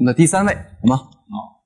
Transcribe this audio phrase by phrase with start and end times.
[0.00, 0.96] 我们的第三位，好吗？
[0.96, 1.60] 好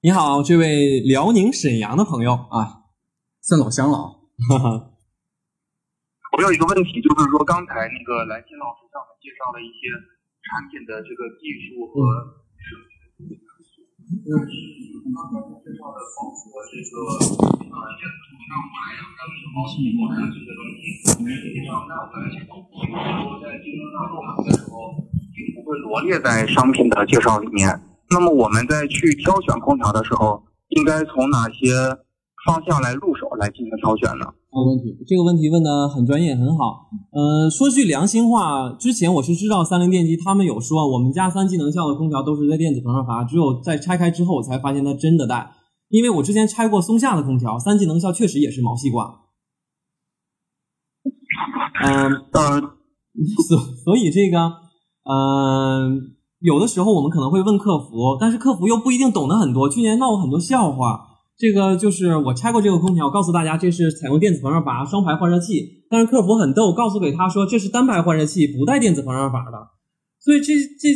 [0.00, 2.88] 你好，这位辽宁沈阳的朋友啊，
[3.44, 4.16] 算老乡了
[4.56, 4.88] 啊。
[6.32, 9.92] 我有一个问题，就是说刚才那个蓝心老师向我们介绍了一些
[10.48, 12.00] 产品的这个技术和
[12.56, 13.84] 设计的元素，
[14.24, 14.56] 但是
[15.12, 16.40] 刚才介绍的包括
[16.72, 17.04] 这个
[17.68, 21.04] 呃电子图像法呀、钢铁模型啊这些东西，
[21.36, 22.96] 实际上那我们比如
[23.28, 25.09] 说在京东上购买的时候，并
[25.54, 27.80] 不会罗列在商品的介绍里面。
[28.10, 31.72] 那么我们在去挑选空调的时候，应该从哪些
[32.46, 34.26] 方向来入手来进行挑选呢？
[34.50, 36.90] 没问题，这个问题问的很专业，很好。
[37.12, 45.52] 呃，说句良心话，之前我是知道三菱电机他们有说，我们家三技能效的空调都是在电子膨胀阀，只有在拆开之后我才发现它真的带。
[45.88, 49.06] 因为我之前拆过松下的空调，三技能效确实也是毛细管。
[51.84, 52.60] 嗯呃，
[53.48, 54.52] 所所以这个，
[55.04, 56.16] 嗯。
[56.42, 59.68] 有的时候我们可能会问客服，但是客服又不一定懂得很多。
[59.68, 60.98] 去年闹过很多笑话，
[61.36, 69.58] 这个就是我拆过这个空调，告诉大家这是采用电子膨胀阀双排换热器，但是客服很逗，告诉给他说这是单排换热器，不带电子膨胀阀的。
[70.18, 70.88] 所以这这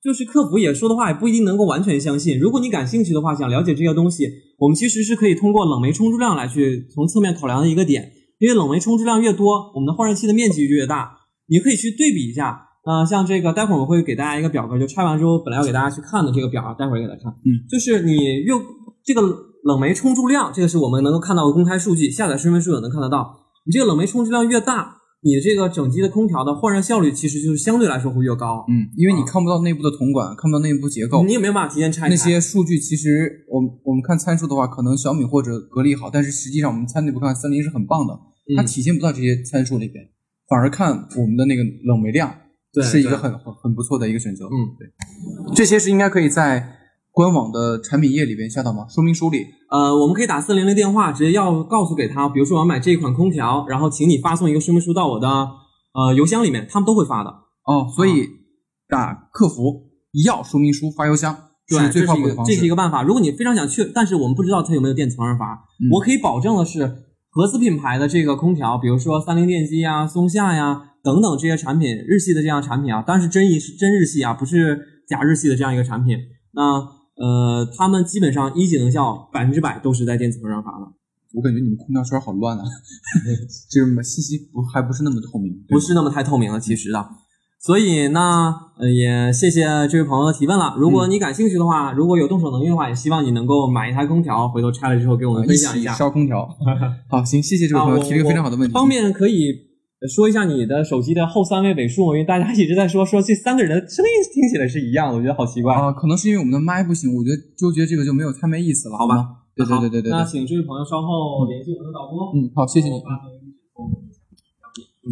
[0.00, 2.38] 就是客服也说的话也不一定能够完全相信。
[2.38, 11.10] 如果你感兴趣的话，想了解这些东西，我们其实是可以通过冷媒充注量来去从侧面考量的一个点，因为冷媒充注量越多，我们的换热器的面积就越大，
[11.48, 12.68] 你可以去对比一下。
[12.84, 17.32] 呃，像这个，待会儿我会给大家一个表格，就拆完之后，本来要给大家去看的这个表啊，待会儿给大家看。
[17.44, 18.60] 嗯，就是你用
[19.04, 19.22] 这个
[19.62, 23.38] 冷媒充注量，这个是我们能够看到的公开数据，下载说明书也能看得到。
[23.66, 28.64] 你这个冷媒充注量越大，你这个整机的空调的换热效率其实就是相对来说会越高。
[28.68, 32.08] 嗯，因为你看不到内部的铜管，看不到内部结构，你也没有办法提前拆。
[32.08, 38.18] 那些数据其实，我我们看参数的话，可能小米或者格力好，但是实际上我们参内部看，三菱是很棒的，
[38.56, 40.04] 它体现不到这些参数里边，
[40.48, 42.34] 反而看我们的那个冷媒量。
[42.80, 44.46] 是一个很很很不错的一个选择。
[44.46, 46.78] 嗯，对，这些是应该可以在
[47.10, 48.86] 官网的产品页里边下到吗？
[48.88, 49.44] 说明书里？
[49.70, 57.30] 呃，我们可以打四零零电话，直接要告诉给他，比如说我要买这一款空调，然后请你发送一个说明书到我的呃邮箱里面，他们都会发的。
[57.64, 58.26] 哦，所以
[58.88, 59.90] 打客服
[60.24, 61.36] 要说明书发邮箱
[61.68, 62.52] 是最靠谱的方式。
[62.52, 63.02] 这是一个办法。
[63.02, 70.91] 如果你非常想去，但是我们不知道它有没有电子膨胀阀，我可以保证的是，合资品牌的这个空调，比如说三菱电机呀、松下呀。
[71.02, 76.16] 等等这些产品，日系的这样产品啊，但是真是真日系啊，不是假日系的这样一个产品。
[76.54, 76.62] 那
[77.14, 80.86] 呃，他们基本上一级能效百分之百都是在电子膨胀阀的。
[81.34, 82.62] 我感觉你们空调圈好乱啊，
[83.70, 87.06] 就是信息不还不是那么透明，不是那么太透明了，其实的。
[87.60, 90.74] 所以那呃也谢谢这位朋友的提问了。
[90.78, 95.92] 如果你感兴趣的话，如果有动手能力的话，也希望你能够买一台空调，回头拆了之后给我们分享一下。
[95.94, 96.48] 烧空调。
[97.08, 98.72] 好，行，谢谢这位朋友提了一个非常好的问题。
[98.72, 99.71] 方便可以。
[100.08, 105.92] 说一下你的手机的后三位尾数，因为大家一直在说说这三个人的声音听起来是一样的，我觉得好奇怪啊。
[105.92, 109.14] 可能是因为我们的麦不行，我觉得纠结这个就没有太没意思了，好吧？
[109.54, 110.10] 对对对对对。
[110.10, 112.32] 那请这位朋友稍后联系我们的导播。
[112.34, 112.96] 嗯，好，谢谢你。
[115.04, 115.10] 嗯，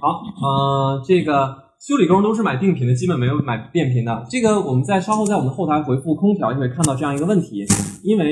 [0.00, 4.24] 好，呃，这个修理工都是买定频的，基本没有买变频的。
[4.30, 7.64] 这个我们在稍后在我们的后台回复空调，就会看到这样一个问题，
[8.04, 8.24] 因为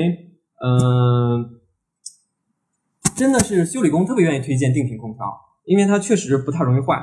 [0.63, 1.59] 嗯，
[3.15, 5.25] 真的是修理工特别愿意推荐定频空调。
[5.65, 7.01] 因为它确实不太容易坏，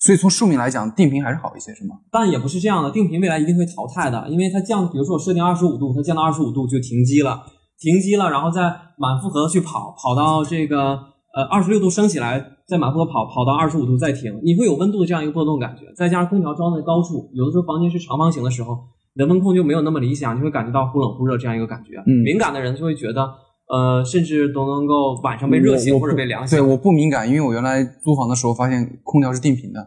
[0.00, 1.96] 所以从寿命来讲，定频还是好一些，是吗？
[2.10, 7.42] 但也不是这样的，定频未来一定会淘汰的，因为它降，比如说我设定二十五度，它降到二十五度就停机了，
[7.78, 8.62] 停机了，然后再
[8.98, 10.98] 满负荷的去跑，跑到这个
[11.34, 18.78] 呃二十六度升起来，再满负荷跑，跑到二十五度再停，你会有温度的这样一个波动感觉，再加上空调装在高处，有的时候房间是长方形的时候，
[19.14, 23.28] 你的温控就没有那么理想，你会感觉到忽冷忽热这样一个感觉，嗯，敏感的人就会觉得。
[23.68, 26.58] 呃，甚至都能够晚上被热醒或者被凉醒。
[26.58, 29.80] 对，我不敏感，因为我原来租房的时候发现空调是定频的，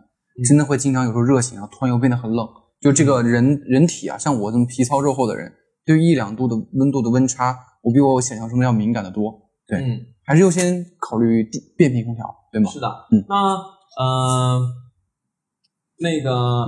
[0.47, 2.47] 真的会经常有时候热醒啊，突然又变得很冷。
[2.81, 5.51] 就这个人人体啊，像我这么皮糙肉厚的人，
[5.85, 9.31] 对于一两度的温度的温差，我比我想象中的要敏感的多。
[9.67, 11.47] 对，嗯，还是优先考虑
[11.77, 12.69] 变频空调，对吗？
[12.69, 13.23] 是的，嗯。
[13.29, 13.35] 那
[13.97, 14.59] 呃，
[15.99, 16.65] 那个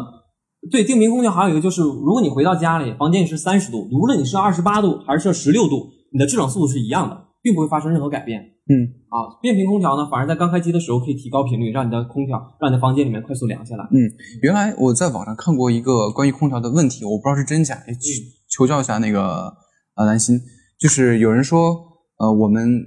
[0.71, 5.96] 对定频空调还有一个就是，如果你回到家里，房间里是三十度，无论你是二十八度还是设十六度。
[6.11, 8.41] 你的制冷速度是一样的，并不会发生任何改变。
[8.69, 8.75] 嗯，
[9.07, 13.85] 啊，变频空调呢，反而在刚开机的时候可以提高频率，让你的空调，让你的房间里面快速凉下来。
[13.91, 13.95] 嗯，
[14.41, 17.75] 原来我在网上看过一个关于空调的问题，我不知道是真假，
[18.49, 19.53] 求求教一下那个
[19.95, 20.37] 呃兰心，
[20.77, 21.77] 就是有人说，
[22.19, 22.85] 呃，我们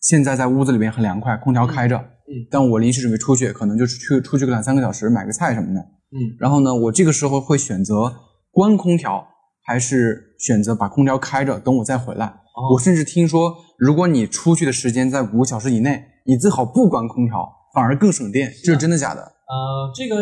[0.00, 8.12] 现在在屋子里面很凉快，空调开着，嗯，但我临时准备出去，可能就是去出去个两三个小时买个菜什么的，嗯，然后呢，我这个时候会选择
[8.50, 9.24] 关空调，
[9.64, 12.40] 还是选择把空调开着，等我再回来？
[12.72, 18.52] 我甚至听说，如果你出去的时间在五个小时以内，你最好不关空调，反而更省电。
[18.62, 19.20] 这是真的假的？
[19.20, 20.16] 呃，这个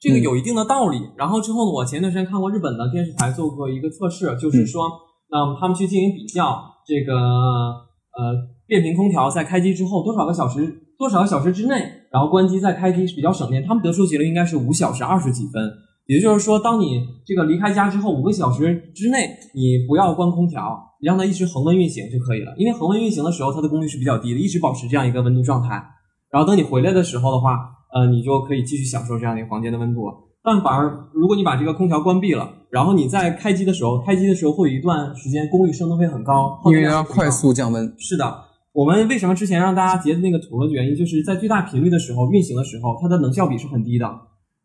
[0.00, 0.98] 这个有一定的道理。
[1.18, 4.88] 然后之后呢，我前段时间看过日本的电视台做过一个测试，就是说，
[5.30, 8.32] 那、他们去进行比较这个呃
[8.66, 10.66] 变频空调在开机之后多少个小时
[10.98, 11.74] 多少个小时之内，
[12.10, 13.62] 然后关机再开机是比较省电。
[13.66, 15.70] 他们得出结论应该是五小时二十几分。
[16.06, 22.54] 也就是说，当你这个离开家之后五个小时之内，你不要关空调，你让它一直恒温运行就可以了。
[22.56, 25.82] 因为恒温运行的时候，它的功率是比较低的，一直保持这样一个温度状态。
[26.30, 27.58] 然后等你回来的时候的话，
[27.92, 30.14] 呃，你就可以继续享受这样一个房间的温度了。
[30.44, 37.92] 但反而，如果你把这个空调关闭了，然后你在开机的时候，开机的时候会有一段时间功率升得会很高，因为要快速降温。
[37.98, 44.08] 是的，我们为什么之前让大家截的那个图的原因，就是在最大频率的时候运行的时候，它的能效比是很低的，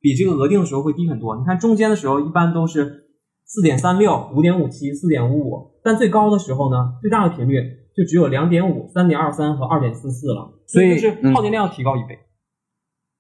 [0.02, 1.38] 比这个额定的时候会低很多。
[1.38, 3.06] 你看中间的时候一般都是
[3.46, 7.62] 四点三六、五点五七、四点五五，但最高的时候呢，最大的频率
[7.96, 12.18] 就只有两点五、三点二三和二点四四了，所以就是嗯耗电量要提高一倍。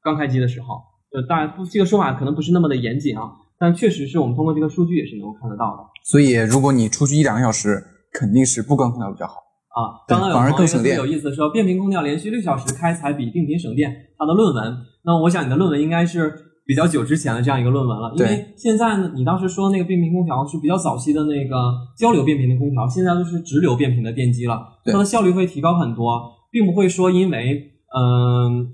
[0.01, 0.75] 刚开机的时候，
[1.13, 5.83] 呃，当然不，这个说法可能不是那么的严谨啊，但确实是我们通过这个数据也是能够看得到的。
[6.04, 9.36] 所以如果你出去一两个小时，肯定是不关空调比较好。
[9.72, 14.78] 啊，刚刚有反而朋友特别更有意思，说变频空调连续六小时开才比定频省电，他的论文。
[15.04, 16.33] 那我想你的论文应该是
[16.65, 21.55] 比较久之前的这样一个论文了，因为现在呢，你当时说那个变频空调是比较早期的那个
[21.97, 28.69] 交流变频的空调，现在都是直流变频的电机了，它的效率会提高很多，并不会说因为嗯、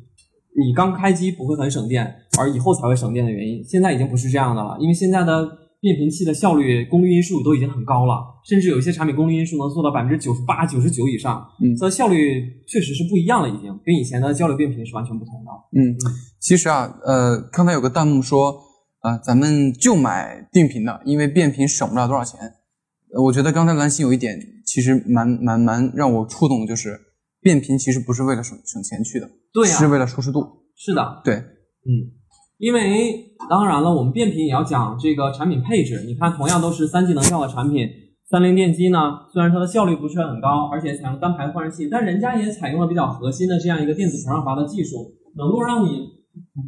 [0.55, 5.49] 你刚开机不会很省电，而以后才会省电的原因，现在已经不是这样的了，因为现在的
[5.79, 15.51] 变频器的效率、功率因数都已经很高了，甚至有一些产品功率因数能做到百分之九十八、九十九以上，嗯它的效率确实是不一样了，已经跟以前的交流变频是完全不同的。
[15.73, 15.97] 嗯，
[16.47, 18.57] 其实啊，呃，刚才有个弹幕说，
[18.99, 22.39] 啊、咱们就买定频的，因为变频省不了多少钱。
[23.13, 26.97] 呃我觉得刚才蓝心有一点其实蛮蛮蛮让我触动的，就是
[27.41, 30.41] 变频其实不是为了省省钱去的，对呀、是为了舒适度。
[30.73, 32.15] 是的，对，嗯，
[32.59, 36.05] 因为当然了，我们变频也要讲这个产品配置。
[36.07, 37.85] 你看，同样都是三级能效的产品，
[38.29, 38.99] 三菱电机呢，
[39.33, 46.07] 虽然它的效率不是很高，而且采用单排换热器，但人家也采用了比较核心的这样一个电子膨胀阀的技术，能够让你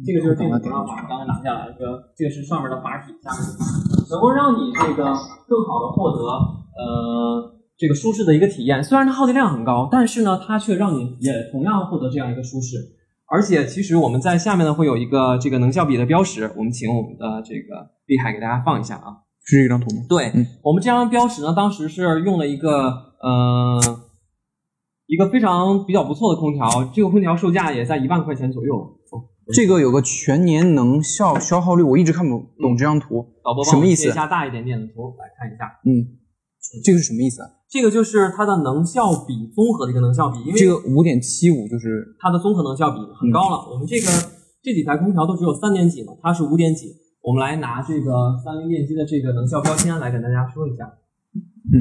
[0.04, 3.50] 这个就是电子膨胀阀，刚才拿下来，这个这个是上面的阀体，下面的
[4.10, 5.04] 能够让你这个
[5.46, 8.82] 更好的获得呃这个舒适的一个体验。
[8.82, 12.76] 虽然它耗电量很高，但是呢，它却让你也同样获得这样一个舒适。
[13.32, 19.22] 而且其实我们在下面呢会有一个这个能效比的标识，我们请我们的这个厉害给大家放一下啊。
[19.44, 20.02] 是这张图吗？
[20.08, 22.88] 对、嗯我们这张标识呢，当时是用了一个
[23.22, 23.80] 呃
[25.06, 28.76] 一个非常比较不错的空调，这个空调售价也在一万块钱左右。
[28.76, 33.26] 哦这个有个全年能效消耗率，我一直看不懂这张图。
[33.44, 36.18] 导播什么意思切一下大一点点的图来看一下，嗯，
[36.84, 37.48] 这个是什么意思啊？
[37.68, 43.70] 这个就是它的能效比综合的一个能效比，因为这个五点七五就是它的综合能效比很高了。
[43.70, 44.06] 我们这个
[44.62, 46.96] 这几台空调都只有三点几嘛，它是五点几。
[47.22, 50.84] 我们来拿这个三菱电机的这个能效标签来跟大家说一下。
[51.72, 51.74] 嗯，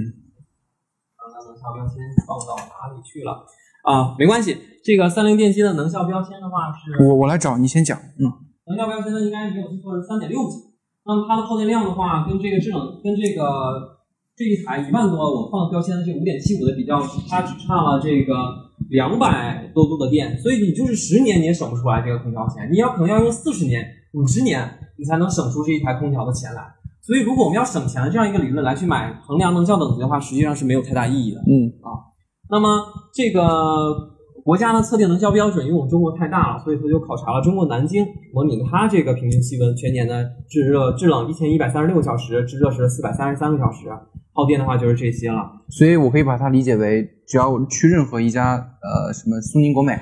[1.17, 3.45] 刚刚能效标签放到哪里去了？
[3.83, 7.97] 啊，没关系，这个三菱电机的能效标签的话是我我来找，你先讲。
[7.97, 8.27] 嗯，
[8.67, 10.57] 能效标签呢，应该没有记错是三点六几。
[11.05, 13.97] 那么它的耗电量的话，跟这个制冷跟这个
[14.35, 18.35] 这一台一万多我放标签的这五点七五的比较，它只差了这个
[18.89, 26.61] 两百多度的电，所以你就是十年你也省不出来这个空调钱，你要可能要用四十年、五十年，你才能省出这一台空调的钱来。
[27.01, 31.39] 所以如果我们要省钱的这样一个理论来去买衡量能效等级的话，实际上是没有太大意义的。
[31.39, 31.73] 嗯，
[32.49, 33.41] 那么这个
[34.43, 38.03] 国家呢测定能效标准，因为我们中国太大了，所以他就考察了中国南京，
[38.33, 43.87] 模拟它这个平均气温，全年呢制热制冷一千一百三十六个小时，制热是四百三十三个小时，
[44.33, 45.51] 耗电的话就是这些了。
[45.69, 49.93] 所以我可以把它理解为，只要我去任何一家呃什么苏宁国美，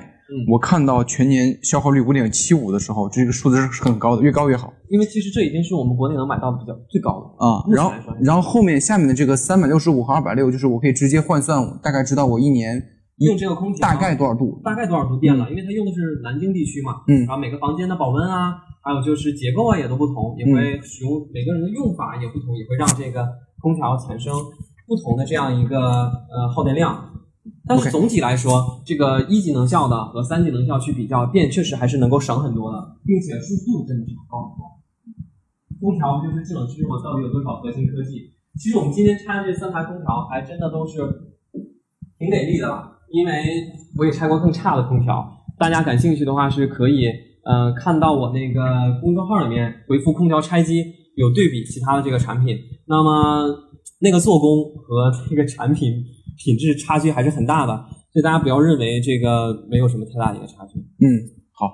[0.48, 7.46] 我看到全年消耗率五点七五的时候，这个数字是很高的，越高越好因为其实这已经是我们国内能买到的比较最高的。
[7.46, 7.64] 啊。
[7.74, 7.92] 然后
[8.22, 12.82] 然后后面下面的这个三百六十五和二百六，就是我可以直接换算，大概知道我一年
[13.18, 14.60] 用这个空调大概多少度。
[14.62, 15.48] 大概多少度电了？
[15.50, 23.26] 因为它用的是南京地区嘛，嗯然后每个房间的保温啊，还有就是结构啊也都不同，也会使用每个人的用法也不同，也会让这个
[23.60, 24.32] 空调产生
[24.86, 27.07] 不同的这样一个呃耗电量。
[27.68, 34.64] 但是总体来说，这个一级能效的和三级能效去比较，电确实还是能够省很多的，并且舒适度真的是高很多。
[35.80, 36.96] 空调不就是制冷师吗？
[37.04, 38.32] 到底有多少核心科技？
[38.58, 40.98] 其实我们今天拆的这三台空调，还真的都是
[42.18, 42.66] 挺给力的，
[43.12, 43.32] 因为
[43.96, 45.24] 我也拆过更差的空调。
[45.58, 47.06] 大家感兴趣的话，是可以
[47.44, 50.82] 呃看到我那个公众号里面回复“空调拆机”，
[51.14, 52.56] 有对比其他的这个产品。
[52.86, 53.44] 那么
[54.00, 56.04] 那个做工和这个产品
[56.38, 57.74] 品质差距还是很大的，
[58.12, 60.78] 所以大家不要认为这个没有什么太大的一个差距。
[60.78, 61.06] 嗯，
[61.52, 61.66] 好，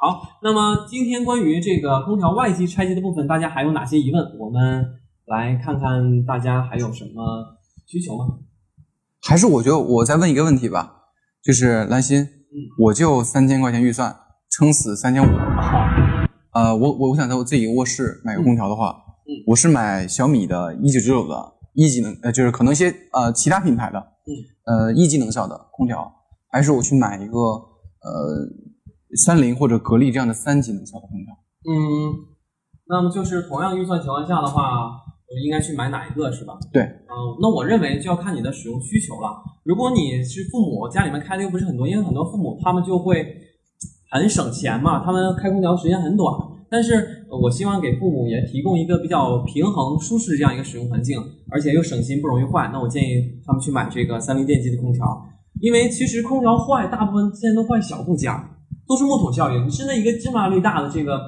[0.00, 4.22] 好，那么今天关于这个空调外机拆机的部分，大家还有哪些疑问？
[4.38, 4.86] 我们
[5.26, 8.26] 来看看大家还有什么需求吗？
[9.20, 10.92] 还是我觉得我再问一个问题吧，
[11.42, 12.26] 就是兰心，
[12.78, 14.16] 我就三千块钱预算，
[14.50, 15.26] 撑死三千五。
[15.26, 15.84] 好，
[16.54, 18.90] 呃，我我我想在我自己卧室买个空调的话，
[19.26, 21.34] 嗯我是买小米的一九九九的
[21.74, 24.30] 一级能，呃，就是可能一些呃其他品牌的，嗯，
[24.66, 26.12] 呃一级能效的空调，
[26.50, 28.46] 还是我去买一个呃
[29.24, 31.34] 三菱或者格力这样的三级能效的空调？
[31.64, 32.12] 嗯，
[32.88, 34.88] 那么就是同样预算情况下的话，
[35.28, 36.58] 我应该去买哪一个是吧？
[36.72, 39.42] 对，嗯，那我认为就要看你的使用需求了。
[39.64, 43.24] 如果你是父母，家里面开的又不是很多，因为很多父母他们就会
[44.10, 46.34] 很省钱嘛，他们开空调时间很短。
[46.68, 51.18] 但是呃我希望给父母也提供一个比较平衡、舒适这样一个使用环境，
[51.50, 52.68] 而且又省心，不容易坏。
[52.72, 55.04] 那我建议他们去买这个三菱电机的空调，
[55.60, 58.30] 因为其实空调坏，大部分现在都坏小部件，
[58.86, 59.66] 都是木桶效应。
[59.66, 61.18] 你是那一个芝麻粒大的这个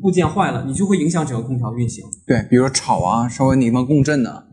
[0.00, 2.04] 部件坏了，你就会影响整个空调的运行。
[2.26, 4.44] 对，比如说吵啊，稍微你们共振的，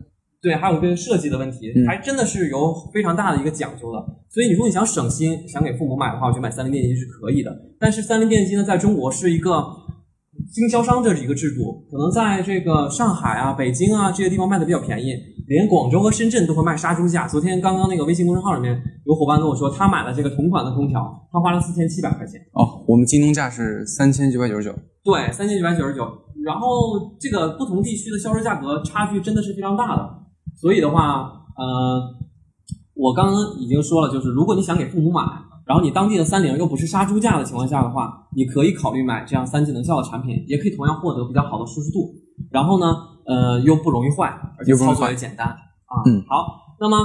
[0.42, 3.98] 对，还有一个设计的问题，嗯还真的是有非常大的一个讲究的。
[4.28, 7.56] 所以，你如果你想省心，想给父母买的话，我觉得买三菱电机是可以的。
[7.78, 9.64] 但是，三菱电机呢，在中国是一个
[10.52, 15.12] 经销商这是一个制度，可能在这个上海啊、北京啊这些地方卖的比较便宜，
[15.48, 17.26] 连广州和深圳都会卖杀猪价。
[17.26, 22.40] 昨天刚刚那个微信公众号里面有伙伴跟我说，他买了这个同款的空调，他花了四千七百块钱。
[22.52, 26.06] 哦，我们京东价是三千九百九十九，对，三千九百九十九。
[26.44, 30.08] 然后这个不同地区的销售价格差距真的是非常大的，
[30.60, 32.14] 所以的话，呃，
[32.94, 35.22] 我刚刚已经说了，就是如果你想给父母买，
[35.66, 42.14] 然后你当地的三菱又不是杀猪价的情况下的话，你可以考虑买这样三级能效的产品，也可以同样获得比较好的舒适度，
[42.50, 42.94] 然后呢，
[43.26, 45.94] 呃，又不容易坏，而且操作也简单啊。
[46.06, 46.96] 嗯，好，那么。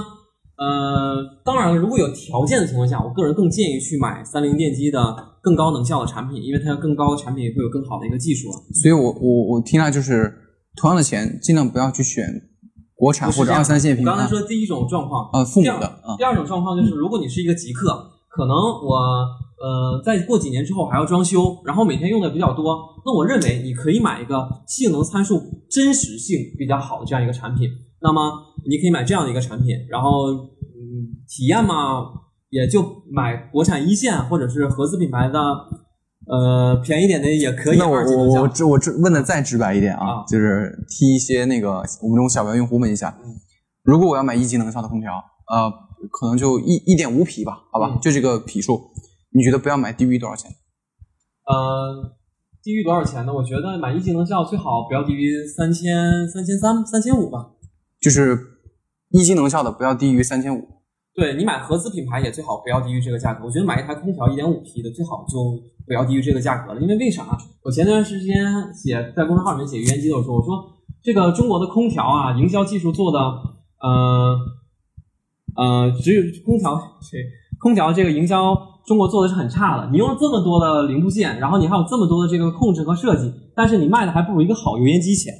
[0.58, 8.48] 呃，当然了，如果有条件的情况下，我个人更建议去买三菱电机的更高能效的产品，因为它更高的产品会有更好的一个技术。
[8.76, 10.32] 所以我我我听来就是
[10.76, 12.28] 同样的钱，尽量不要去选
[12.94, 14.12] 国产或者二三线品牌。
[14.12, 18.96] 我刚才说第一种状况，啊，父母的啊，第二种状况就是，如果你是一个极客，可能我
[19.62, 27.70] 呃再过几年之后还要装修，然后每天用的比较多，那我认为你可以买一个性能参数真实性比较好的这样一个产品。
[28.02, 28.32] 那么
[28.68, 32.02] 你可以买这样的一个产品，然后嗯，体验嘛，
[32.50, 35.40] 也就买国产一线或者是合资品牌的，
[36.26, 37.78] 呃，便宜点的也可以。
[37.78, 43.30] 那我我我这我这问的再直白一点啊，啊就是替一些那个我们这种小白用户问一下，嗯
[43.84, 45.12] 如果我要买一级能效的空调，
[45.52, 45.72] 呃，
[46.10, 48.92] 可能就一一点五匹吧，好吧，嗯就这个匹数，
[49.34, 50.52] 你觉得不要买低于多少钱？
[51.46, 52.16] 呃，
[52.64, 53.34] 低于多少钱呢？
[53.34, 57.52] 我觉得买一级能效最好不要低于三千、三千三、三千五吧。
[58.00, 58.38] 就是
[59.10, 60.68] 一级能效的不要低于三千五。
[61.14, 63.46] 对你买合资品牌也最好不要低于这个价格。
[63.46, 67.38] 我觉得买一台空调一点五匹的最好就不要低于这个价格了，因为为啥？
[67.64, 70.64] 我前段时间写在公众号里面写预言机的时候，我说
[71.04, 74.38] 这个中国的空调啊，营销技术做的，呃
[75.56, 77.22] 呃，只有空调对
[77.60, 78.56] 空调这个营销
[78.86, 79.90] 中国做的是很差的。
[79.92, 85.34] 你用了这么多的零部件，然后你还有这么多的这个控制和设计，但是你卖的还不如一个好油烟机钱。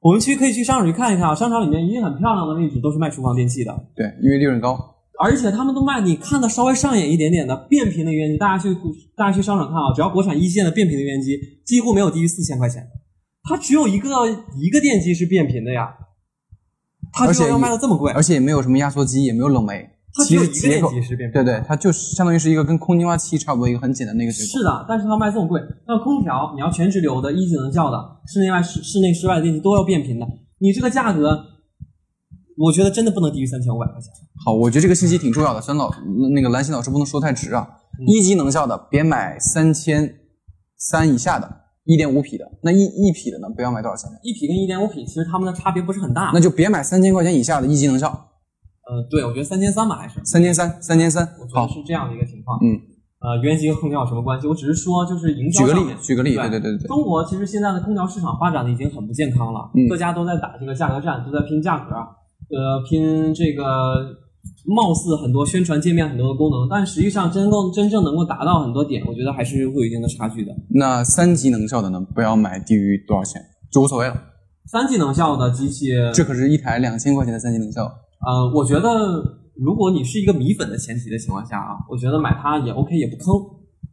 [0.00, 3.72] 我们去可以去商场去看一看啊，商场里面一定很漂亮的位置都是卖厨房电器的。
[3.94, 4.76] 对，因为利润高。
[5.20, 8.74] 而且他们都卖你看的稍微上眼一点点的变频的油烟机，大家去
[9.14, 12.88] 大家去商场看啊，只要国产一线的变频的油烟机，几乎没有低于四千块钱的，
[13.44, 14.08] 它只有一个
[14.58, 15.88] 一个电机是变频的呀，
[17.12, 19.88] 它而且就要卖的这么贵，而且也没有什么压缩机，也没有冷媒，
[20.26, 20.88] 其它只有一个。
[21.32, 24.58] 对对，它就是相当于是一个跟空净化器差不多一个很简单的一个接口。
[24.58, 30.26] 是的，但是它卖这么贵，那空调你要全直流的一级能效的，室内外室室内室外的电机都要变频的，
[30.58, 31.38] 你这个价格，
[32.56, 34.10] 我觉得真的不能低于三千五百块钱。
[34.44, 35.90] 好，我觉得这个信息挺重要的，孙老
[36.34, 37.68] 那个兰心老师不能说太直啊。
[37.68, 40.14] 嗯一级能效的别买三千
[40.78, 44.18] 三以下的，一点五匹的，那一一匹的呢，不要买多少钱的？
[44.22, 46.30] 一匹跟一点五匹其实它们的差别不是很大。
[46.32, 51.46] 那就别买三千块钱以下的一级能效，呃，对，我觉得三千三吧，还是三千三，三千三我。
[51.46, 52.58] 觉好得，是这样的一个情况。
[52.62, 52.78] 嗯，
[53.20, 54.46] 呃，油烟机和空调有什么关系？
[54.46, 63.64] 我只是说，就是营销举个例举个例，子对对对对，中国其实现在的空调市场发展的已经很不健康了，嗯各家都在打这个价格战，都在拼价格，呃，拼这个
[64.66, 70.52] 貌似很多宣传界面很多的功能，但实际上真够真正能够达到很多点，我觉得还是会有一定的差距的。
[70.70, 74.14] 那三级能效的呢，不要买低于多少钱，就无所谓了。
[74.66, 77.84] 三级能效的机器，这可是一台两千块钱的三级能效，
[78.26, 79.22] 呃，我觉得
[79.56, 83.34] 如果你是一个米粉的前提的情况下啊，我觉得买它也 OK，也不坑。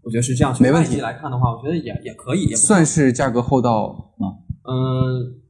[0.02, 4.30] 我觉得是这样，从没问题来看的话，我觉得也也可以，也算是价格厚道吗？
[4.64, 4.74] 嗯，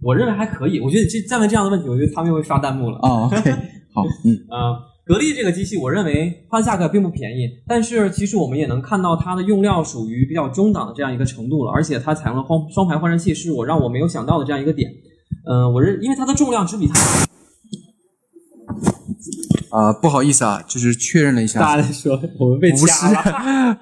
[0.01, 0.79] 我认为还可以。
[0.79, 2.97] 我觉得这再问这样的问题，我觉得他们又会刷弹幕了。
[2.99, 3.37] 啊，OK，
[3.93, 14.91] 好， 嗯，呃，格力这个机器，我认为它的价格并不便宜，但是其实我们也能看到它的用料属于比较中档的这样一个程度了，而且它采用了双双排换热器，是我让我没有想到的这样一个点。
[15.45, 16.95] 嗯、我认因为它的重量只比它
[19.71, 22.77] 啊、不好意思啊，就是确认了一下，大家在说我们被不。
[22.77, 22.93] 是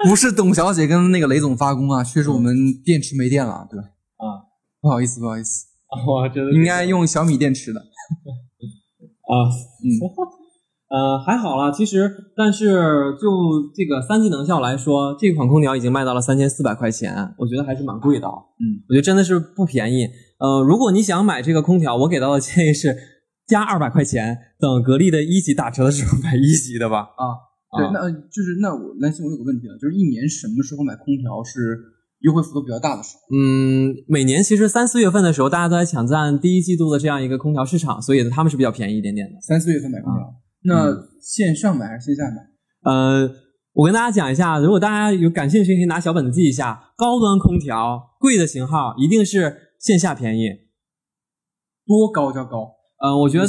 [0.04, 3.84] 不是董小姐跟那个雷总发功啊，确实我们电池没电了，对吧？
[4.18, 4.48] 啊，
[4.82, 5.66] 不好意思，不好意思，
[6.06, 7.82] 我觉得应该用小米电池的。
[9.28, 9.52] 啊，
[9.84, 9.88] 嗯，
[10.90, 12.66] 呃，还好啦，其实，但是
[13.22, 13.28] 就
[13.76, 18.34] 这个三级能效来说，这款空调已经卖到了三千四百块钱，我觉得还是蛮贵的啊。
[18.60, 20.08] 嗯，我觉得真的是不便宜。
[20.40, 22.96] 呃，如果你想买这个空调，我给到的建议是
[23.46, 27.00] 加二百块钱，等格力的一级打折的时候买一级的吧。
[27.18, 27.36] 啊，
[27.78, 31.76] 对，啊那呃就是那我兰心，我有个问题啊，就是一年什么时候买空调是
[32.20, 33.36] 优惠幅度比较大的时候？
[33.36, 39.34] 嗯，每年其实三四月份的时候，大家都在抢占第一季度的这样一个空调市场，所以他们是比较便宜一点点的。
[39.42, 40.34] 三四月份买空调，
[40.64, 42.38] 那线上买还是线下买？
[42.92, 43.30] 呃，
[43.74, 46.94] 我跟大家讲一下，如果大家有感兴趣，可以拿小本子记一下。
[46.98, 50.50] 高端空调贵的型号一定是线下便宜。
[51.86, 52.72] 多高叫高？
[53.00, 53.48] 呃，我觉得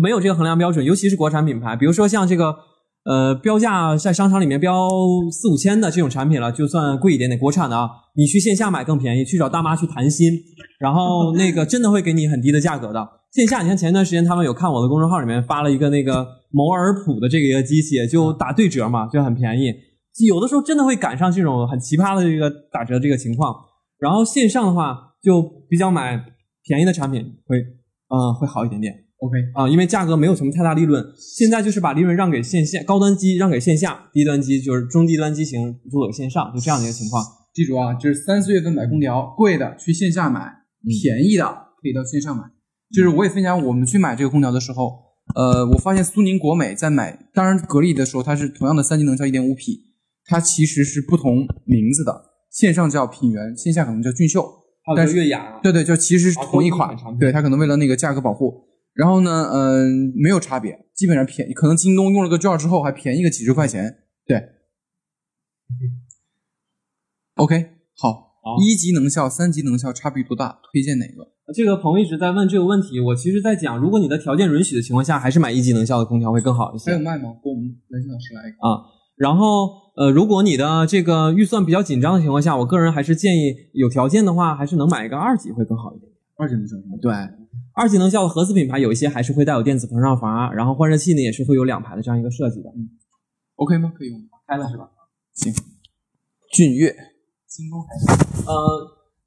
[0.00, 2.56] 没有这个衡量标准，尤其是国产品牌，比如说像这个
[3.04, 4.88] 呃标价在商场里面标
[5.30, 10.32] 四五千的这种产品了，就算贵一点点，国产的啊，你去线下买更便宜，去找大妈去谈心，
[10.78, 13.08] 然后 那个真的会给你很低的价格的。
[13.32, 19.72] 线下，你看前一段时间他们有看我的公众号里面发了一个那个摩尔普的这个一个机器，就打对折嘛，就很便宜。
[20.26, 23.54] 有的时候真的会赶上这种很奇葩的这个打折这个情况。
[23.98, 25.40] 然后线上的话，就
[25.70, 26.22] 比较买
[26.64, 27.58] 便宜的产品会，
[28.08, 28.92] 嗯、会好一点点
[29.22, 31.00] OK，啊、因为价格没有什么太大利润。
[31.16, 37.24] 现在就是把利润让给线下，高端机让给线下，低端机就是中低端机型做给线上，就这样的一个情况。
[37.54, 41.44] 记住啊，就是三四月份买空调，贵的去线下买，嗯便宜的
[41.80, 42.42] 可以到线上买。
[42.92, 44.90] 就是我也分享，我们去买这个空调的时候，
[45.36, 49.78] 呃，我发现苏宁、国美在买，当然格力的时候，它是同样的三级能效一点五匹，
[50.24, 54.44] 它其实是不同名字的，线上叫品源，线下可能叫俊秀。
[54.96, 58.52] 但是月雅，对对，就其实是同一款对它可能为了那个价格保护，
[58.94, 64.36] 然后呢，嗯、没有差别，基本上便宜，可能京东用了个券之后还便宜个几十块钱，对。
[67.36, 70.60] OK，好，好一级能效、三级能效差别多大？
[70.70, 71.32] 推荐哪个？
[71.54, 76.92] 这个朋友一直在问这个问题，我其实在讲，如果你的条件允许的情况下，还是买一级能效的空调会更好一些。
[76.92, 77.34] 还有卖吗？
[77.42, 78.56] 给我们兰心老师来一个。
[78.68, 78.84] 啊。
[79.16, 86.10] 然后，呃，如果你的这个预算比较紧张的情况下，我个人还是建议有条件的话，还是能买一个二级会更好一点。
[86.36, 86.76] 二级能效？
[87.00, 87.12] 对，
[87.74, 92.68] 二级能效的合资品牌有一些还是会带有电子膨胀阀，然后换热器呢也是会有两排的这样一个设计的。
[92.70, 92.90] 嗯
[93.56, 93.92] ，OK 吗？
[93.96, 94.26] 可以用吗？
[94.46, 94.88] 开了是吧？
[95.34, 95.52] 行
[96.52, 96.94] 俊越，
[97.48, 98.04] 京东还是
[98.46, 98.52] 呃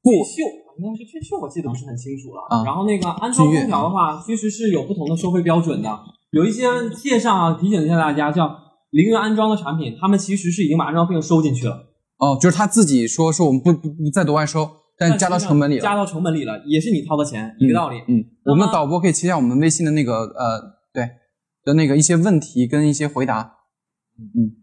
[0.03, 0.43] 俊秀，
[0.77, 2.45] 应该是俊秀，我记得不是很清楚了。
[2.49, 5.89] 啊然后那个安装空调的话，其实是有不同的收费标准的，
[6.31, 8.55] 有一些介绍啊提醒一下大家，叫
[8.91, 11.88] 零元安装的产品，他们其实是已经把安装费用收进去了。
[12.17, 15.81] 哦，就是他自己说说我们不不不再额外收，但加到成本里了。
[15.81, 17.97] 加到成本里了，也是你掏的钱，一个道理。
[18.08, 21.10] 嗯，我们导播可以切下我们微信的那个呃，对
[21.63, 23.58] 的那个一些问题跟一些回答。
[24.17, 24.55] 嗯，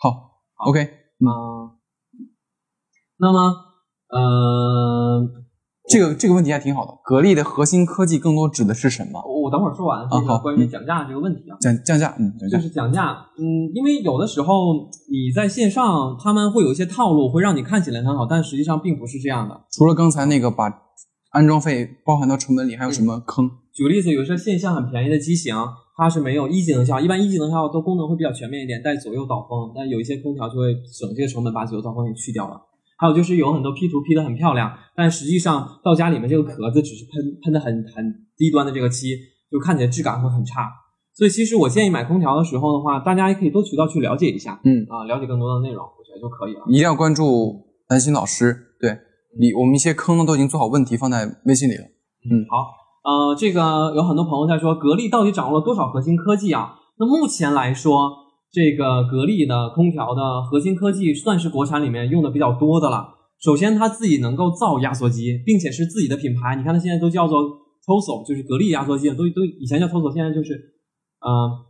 [0.00, 0.82] 好，OK，
[1.20, 1.78] 嗯，
[3.18, 3.54] 那么
[4.08, 5.20] 呃，
[5.88, 6.92] 这个这个问题还挺好的。
[7.02, 9.20] 格力的核心科技更多指的是什么？
[9.26, 11.56] 我我等会儿说完这个关于讲价这个问题啊。
[11.60, 12.32] 降降价，嗯。
[12.50, 14.74] 就是讲价，嗯，因为有的时候
[15.10, 19.62] 你在线上，他们会有一些套路，会让你看起来很好，但实际上并不是这样的。
[19.70, 20.64] 除了刚才那个把
[21.30, 23.50] 安装费包含到成本里，还有什么坑？
[23.72, 25.54] 举个例子，有些线下很便宜的机型，
[25.96, 32.60] 它是没有一级能效，一般一级能效都功能会比较全面一点，带左右导风，但有一些空调就会省这个成本，把左右导风给去掉了。
[32.98, 39.16] 还有就是有很多 P 图 P 的很漂亮，但实际上到家里面这个壳子只是喷喷的很很低端的这个漆，
[39.50, 40.68] 就看起来质感会很差。
[41.14, 46.62] 所以其实我建议买空调的时候的话，大家也可以多渠道去了解一下，嗯啊，了解更多的内容，我觉得就可以了。
[46.68, 48.56] 一定要关注兰心老师。
[48.80, 48.90] 对
[49.38, 51.84] 你，我们一些坑呢都已经做好问题放在微信里了。
[52.30, 52.66] 嗯好，
[53.02, 56.74] 呃，这个有很多朋友在说，格力到底掌握了多少核心科技啊？
[56.98, 58.10] 那目前来说，
[58.50, 63.14] 这个格力的空调的核心科技算是国产里面用的比较多的了。
[63.40, 66.56] 首先，它自己能够造压缩机，并且是自己的品牌。
[66.56, 67.40] 你看，它现在都叫做
[67.86, 70.74] Toso，就是格力压缩机，都都以前叫 Toso，现在就是，
[71.20, 71.66] 呃，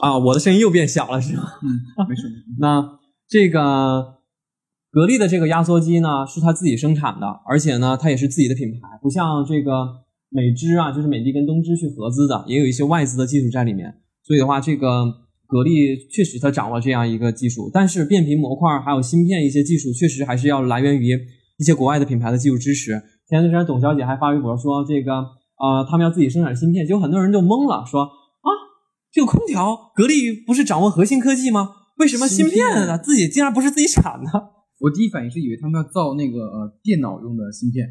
[0.00, 1.44] 啊，我的声音又变小了，是吗？
[1.62, 2.28] 嗯，没事。
[2.60, 4.18] 那这个
[4.90, 14.02] 格力的这个压缩机呢，是它自己生产的，而且呢，它也是自己的品牌，不像这个美芝啊，就是美的跟东芝去合资的，也有一些外资的技术在里面。
[14.22, 15.04] 所以的话，这个
[15.46, 21.08] 格力确实它掌握这样一个技术，但是变频模块还有芯片一些技术，确实还是要来源于
[21.58, 22.92] 一些国外的品牌的技术支持。
[23.28, 25.12] 前段时间董小姐还发微博说，这个
[25.58, 28.48] 呃，他们要自己生产芯片，结果很多人就懵了，说啊，
[29.12, 31.70] 这个空调格力不是掌握核心科技吗？
[31.98, 34.30] 为什么芯片呢自己竟然不是自己产的？
[34.80, 37.86] 我第一反应是以为他们要造那个呃电脑用的芯片，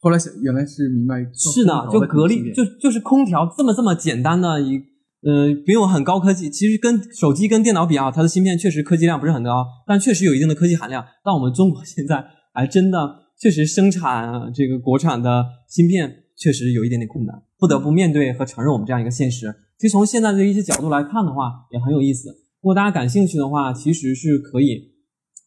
[0.00, 4.78] 后来想原来是明白是的，就格力就就是空调这么这么简单的一
[5.24, 11.04] 呃没有很高科技，其实跟手机跟电脑比啊，它的芯片确实科技量不是很高，但确实有一定的科技含量。
[11.24, 12.98] 但我们中国 现在还真的
[13.40, 16.20] 确实生产这个国产的芯片。
[16.36, 19.46] 确实有一点点困难，不得不面对和承认我们这样一个现实。
[19.78, 22.28] 其实从现在的一些角度来看的话，也很有意思。
[22.60, 24.82] 如果大家感兴趣的话，其实是可以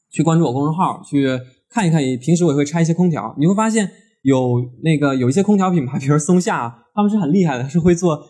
[0.10, 1.28] 去关注我公众号，去
[1.70, 2.02] 看一看。
[2.22, 8.24] 平时我也会拆一些空调，你会发现有那个有一些空调品牌，比如松下，他们是很厉害的，是会做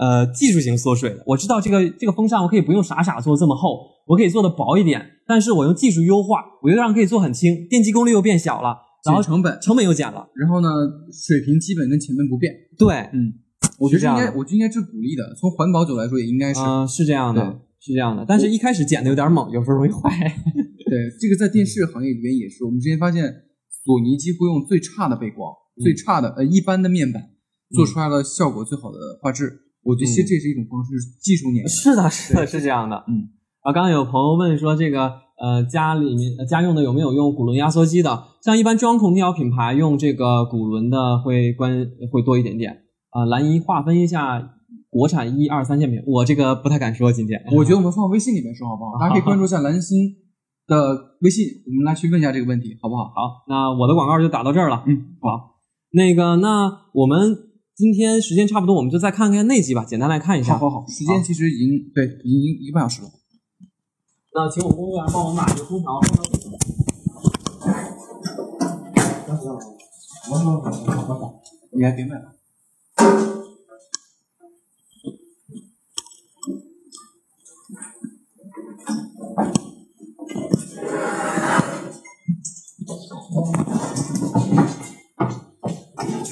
[0.00, 1.22] 呃技术型缩水的。
[1.26, 8.88] 我知道这个这个风扇我可以不用傻傻做这么厚，我可以做的薄一点，但是我用技术优化，我又让可以做很轻，电机功率又变小了。
[9.02, 10.68] 然后成本成本又减了，然后呢，
[11.10, 12.52] 水平基本跟前面不变。
[12.76, 13.32] 对，嗯，
[13.78, 15.34] 我觉得应该，我觉得应该是鼓励的。
[15.40, 17.42] 从环保角度来说，也应该是，嗯，是这样的，
[17.80, 18.26] 是这样的。
[18.28, 20.10] 但是一开始减的有点猛，有时候容易坏。
[20.84, 22.62] 对，这个在电视行业里面也是。
[22.62, 25.50] 我们之前发现，索尼几乎用最差的背光、
[25.82, 27.22] 最差的呃一般的面板，
[27.70, 29.69] 做出来了效果最好的画质。
[29.82, 30.90] 我觉得其实这是一种方式，
[31.20, 31.68] 技术碾压。
[31.68, 32.96] 是的，是的，是这样的。
[33.08, 33.28] 嗯，
[33.62, 35.28] 啊，刚刚有朋友问说这个。
[35.40, 38.24] 呃，家里面家用的有没有用鼓轮压缩机的？
[38.44, 42.70] 像一般中央空调品牌用这个鼓轮的会关会多一点点。
[43.08, 44.50] 啊，蓝一划分一下
[44.90, 47.10] 国产一二三线品，我这个不太敢说。
[47.10, 48.98] 今天我觉得我们放微信里面说好不好？
[49.00, 50.14] 大家可以关注一下蓝星
[50.66, 53.04] 的微信，我们来去问一下这个问题，好不好？
[53.04, 54.84] 好，那我的广告就打到这儿了。
[54.86, 55.56] 嗯，好。
[55.92, 57.34] 那个，那我们
[57.80, 60.58] 今天时间差不多，我们就再看看那集吧，简单来看一下。
[60.58, 63.08] 好好好，时间其实已经对，已经一个半小时了。
[64.34, 65.98] 那请我工作人员帮我把一个空调。
[71.72, 72.36] 你还别卖了。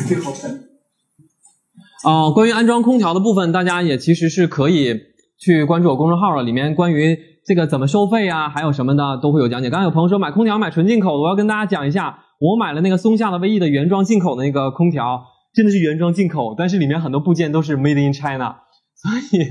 [0.07, 0.68] 这好沉。
[2.09, 4.99] 啊，关于安装空调的部分，大家也其实是可以
[5.39, 7.19] 去关注我公众号了，里面关于。
[7.45, 8.51] 这个怎么收费啊？
[8.51, 9.71] 还有什么的都会有讲解。
[9.71, 15.23] 刚刚有朋友说买空调买纯进口的，我要跟大家讲一下，我买了那个松下的威毅的原装进口的那个空调，
[15.55, 18.57] 真的是原装进口，但是里面很多部件都是 made in China，
[18.95, 19.45] 所以，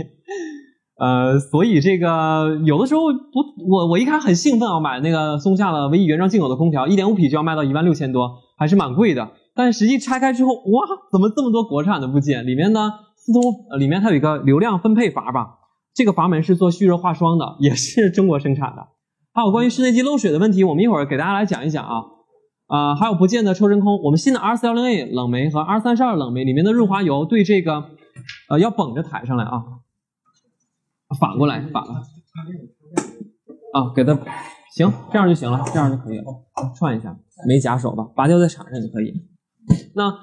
[1.00, 9.28] 呃，所以这个有的时候不，我我一开始很兴奋啊，买那个松下的威毅原装进口的空调，一点五匹就要卖到一万六千多，还是蛮贵的。
[9.58, 12.46] 但是实际拆开之后，哇，怎么这么多国产的部件？
[12.46, 13.42] 里面呢，四通，
[13.80, 15.56] 里面它有一个流量分配阀吧。
[15.94, 18.88] 这个阀门是做蓄热化霜的，也是 中国生产的。
[19.34, 22.04] 还有关于室内机漏水的问题，我们一会儿给大家来讲一讲啊。
[22.68, 27.86] 啊，还有不见的抽真空，我们新的 R 四幺零 A 冷媒和 R 三十二冷媒里面的润滑油对这个，
[28.50, 29.64] 呃，要绷着抬上来啊。
[31.20, 32.04] 反过来，反了。
[33.74, 34.14] 啊，给它
[34.76, 36.26] 行，这样就行了，这样就可以了。
[36.76, 37.18] 串一下，
[37.48, 38.06] 没夹手吧？
[38.16, 39.14] 拔掉再插上就可以。
[39.96, 40.14] 那。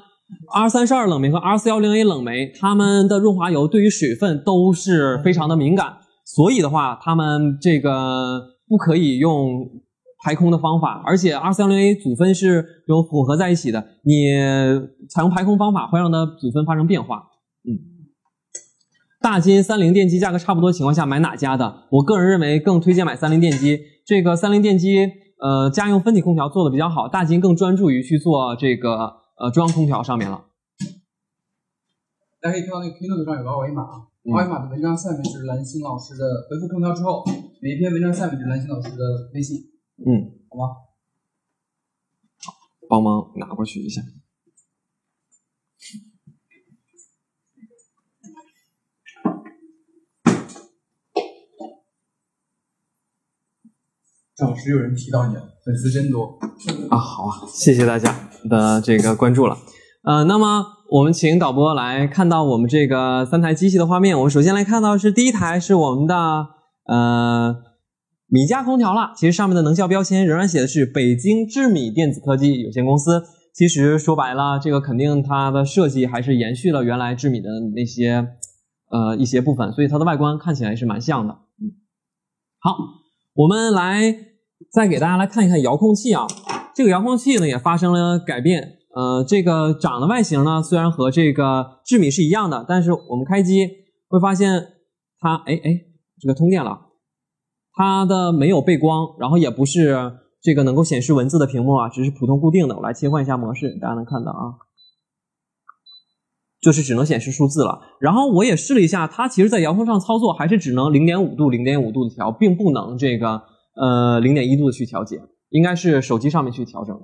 [0.52, 9.68] R 三十二冷媒和 R 四幺零 A 冷媒，它们的润滑油对于水分都是非常的敏感，所以的话，它们这个不可以用
[10.24, 14.28] 排空的方法，而且 R 四幺零 A 组分是有混合在一起的，你
[15.10, 17.16] 采用排空方法会让它组分发生变化。
[17.68, 17.76] 嗯，
[19.20, 21.82] 大金三菱电机价格差不多情况下买哪家的？
[21.90, 25.06] 我个人认为更推荐买三菱电机，这个三菱电机
[25.38, 29.23] 呃家用分体空调做的比较好，大金更专注于去做这个。
[29.36, 30.46] 呃，中央空调上面了，
[32.40, 37.24] 大家可以看到那个 Keynote 上有个二维码，二维码的文章下面是蓝星老师的回复空调之后，
[37.60, 39.72] 每一篇文章下面是蓝星老师的微信，
[40.06, 40.76] 嗯，好吗？
[42.44, 42.52] 好，
[42.88, 44.02] 帮忙拿过去一下。
[54.36, 56.36] 正好是有人提到你了，粉丝真多
[56.90, 56.98] 啊！
[56.98, 58.12] 好啊，谢谢大家
[58.50, 59.56] 的这个关注了。
[60.02, 64.16] 呃，那么我们请导播来看到我们这个三台机器的画面。
[64.18, 66.16] 我们首先来看到是第一台是我们的
[66.86, 67.54] 呃
[68.26, 69.12] 米家空调了。
[69.16, 73.22] 其实上面的能效标签仍然写的是北京智米电子科技有限公司。
[73.54, 78.30] 其实说白了，这个肯定它的设计还是延续了原来智米的那些
[78.90, 81.34] 呃一些部分，所以它的外观看起来是蛮像的。
[81.62, 81.70] 嗯，
[82.58, 83.03] 好。
[83.34, 84.14] 我们来
[84.72, 86.24] 再给大家来看一看遥控器啊，
[86.72, 88.62] 这个遥控器呢也发生了改变，
[88.94, 93.68] 呃，这个长的外形呢虽然和这个智米是一样的，但是我们开机
[94.08, 94.64] 会发现
[95.18, 95.80] 它，哎哎，
[96.20, 96.78] 这个通电了，
[97.72, 102.76] 它的没有背光，然后也不是这个能够显示文字的屏幕啊，只是普通固定的。
[102.76, 104.54] 我来切换一下模式，大家能看到啊，
[106.64, 107.78] 就是只能显示数字了。
[108.00, 113.42] 然后我也试了一下，它其实在遥控上操作还是只能零点五度、零点五度的调，并不能这个
[113.76, 117.02] 呃零点一度的去调节，应该是手机上面去调整的。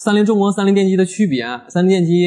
[0.00, 2.26] 三菱重工、三菱电机的区别，三菱电机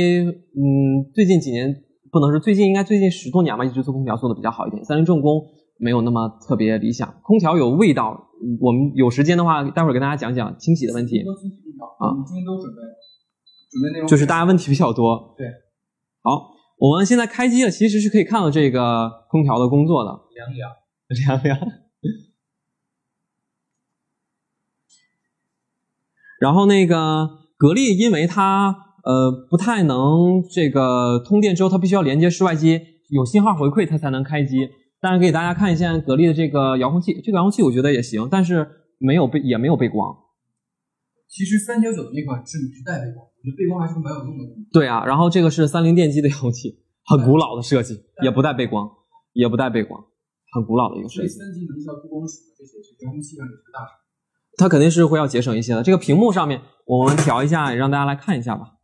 [0.55, 1.75] 嗯最近几年
[2.09, 4.85] 不能说最近，应该最近十多年吧，一直做空调做的比较好一点。
[4.85, 5.41] 三菱重工
[5.77, 8.29] 没有那么特别理想，空调有味道。
[8.41, 11.19] 嗯我们有时间的话，待会儿给大家讲讲清洗的问题。
[11.99, 12.79] 啊我们今天都准备
[13.73, 15.33] 准备内容，就是大家问题比较多。
[15.35, 15.47] 对，
[16.21, 20.11] 好，我们现在开机了，其实是可以看到这个空调的工作的。
[20.35, 20.71] 凉凉。
[21.25, 21.59] 凉凉。
[26.39, 34.69] 然后那个格力，因为它呃不太能这个通电之后，它必须要连接室外机，有信号回馈它才能开机。
[34.99, 40.15] 但是给大家看一下格力的这个遥控器，这个遥控器我觉得也行，但是没有背也没有背光。
[41.33, 44.43] 其实三九九的那款是是带背光，我觉得背光还是蛮有用的。
[44.71, 48.87] 对啊，然后这个是三菱电机的遥控器，很古老的设计，也不带背光，
[49.33, 49.99] 也不带背光，
[50.53, 51.27] 很古老的一个设计。
[51.27, 53.89] 所以三级能效、不光属这些，是遥控器上也是个大厂。
[54.57, 55.81] 它肯定是会要节省一些的。
[55.81, 58.77] 这个屏幕上面我们调一下，也让大家来看一下吧。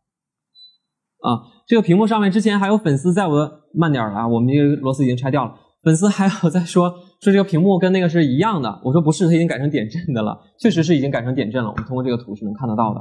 [1.20, 5.54] 啊，这个屏幕上面之前还有粉丝在我的慢点儿了啊，我们这个螺丝已经拆掉了。
[5.82, 6.90] 粉丝还有在说
[7.20, 11.70] 说这个屏幕跟那个是一样的，我说不是，它已经改成点阵的了，确实是已经改成点阵了。
[11.70, 13.00] 我们通过这个图是能看得到的。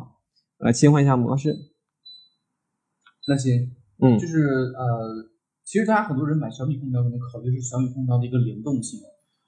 [0.60, 1.56] 来切换一下模式，
[3.30, 3.72] 那行，
[4.04, 4.44] 嗯就是
[4.76, 4.84] 呃，
[5.63, 9.00] 其实大家很多人买小米空调可能考虑是小米空调的一个联动性，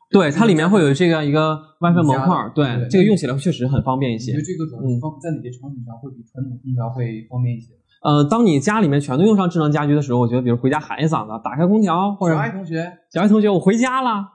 [0.09, 4.45] 对，它里面会有这样一个 WiFi 模块，对这个用起来确实很方便一些我觉得。
[4.47, 7.73] 这个主要是方在哪些场景上会比传统空调会方便一些？
[8.03, 14.25] 呃，当你家里面全都用上智能家居的时候，我觉得比如回家喊一嗓子，打开空调或者小爱同学，小爱同学，我回家了，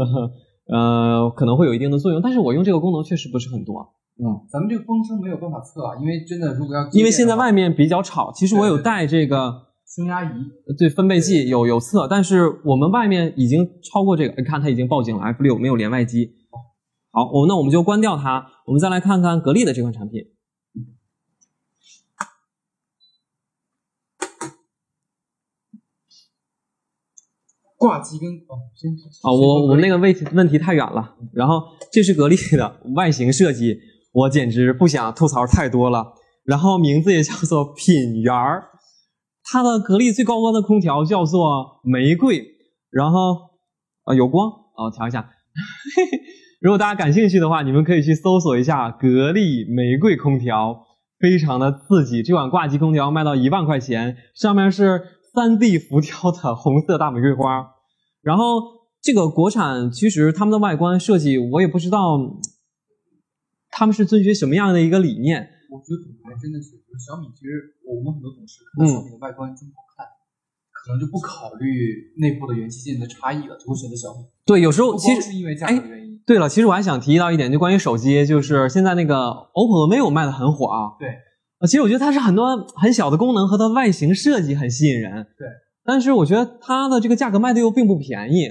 [0.72, 3.80] 呃，可能会有一定的作用，但是我用这个功能确实不是很多，
[4.18, 8.32] 嗯，咱们这个风声没有办法测啊，因为真的如果要因为现在外面比较吵。
[8.32, 9.52] 其实我有带这个
[9.94, 10.28] 声压仪，
[10.78, 16.30] 对分贝计有有测，但是我们外面已经超过这个，你看它已经报警了，F 六没有连外机。
[17.10, 20.22] 好，我那我们就关掉它，我们再来看看格力的这款产品。
[27.82, 28.92] 挂机跟哦，先
[29.24, 31.16] 啊，我我那个问题问题太远了。
[31.34, 33.76] 然后这是格力的外形设计，
[34.12, 36.12] 我简直不想吐槽太多了。
[36.44, 38.62] 然后名字也叫做品源儿，
[39.50, 42.40] 它的格力最高端的空调叫做玫瑰。
[42.88, 43.50] 然后
[44.04, 45.28] 啊有光啊，我调一下。
[46.60, 50.86] 如果大家感兴趣的话，你们可以去搜索一下格力玫瑰空调，
[51.18, 52.22] 非常的刺激。
[52.22, 55.02] 这款挂机空调卖到一万块钱，上面是
[55.34, 57.71] 三 D 浮雕的红色大玫瑰花。
[58.22, 58.62] 然后
[59.02, 62.40] 这个国产其实他们的外观设计，我也不知道嗯
[63.70, 65.48] 他们是遵循什么样的一个理念。
[65.70, 70.06] 我觉得品牌真的是，就是小米，其实我们很多同事看到小米的外观这么好看，
[70.70, 74.26] 可能就不考虑内部的元器件的差异了，就会选择小米。
[74.44, 79.16] 对，有时候其实是因为价格的原因，对了，其实我还想提到一点，就关于手机，就是现在那个
[79.54, 80.92] OPPO 的 vivo 卖的很火啊。
[81.00, 81.08] 对，
[81.60, 85.26] 呃，其实我觉得它是很多很小的功能和它外形设计很吸引人。
[85.38, 85.48] 对，
[85.84, 88.46] 但是我觉得它的这个价格卖的又并不便宜。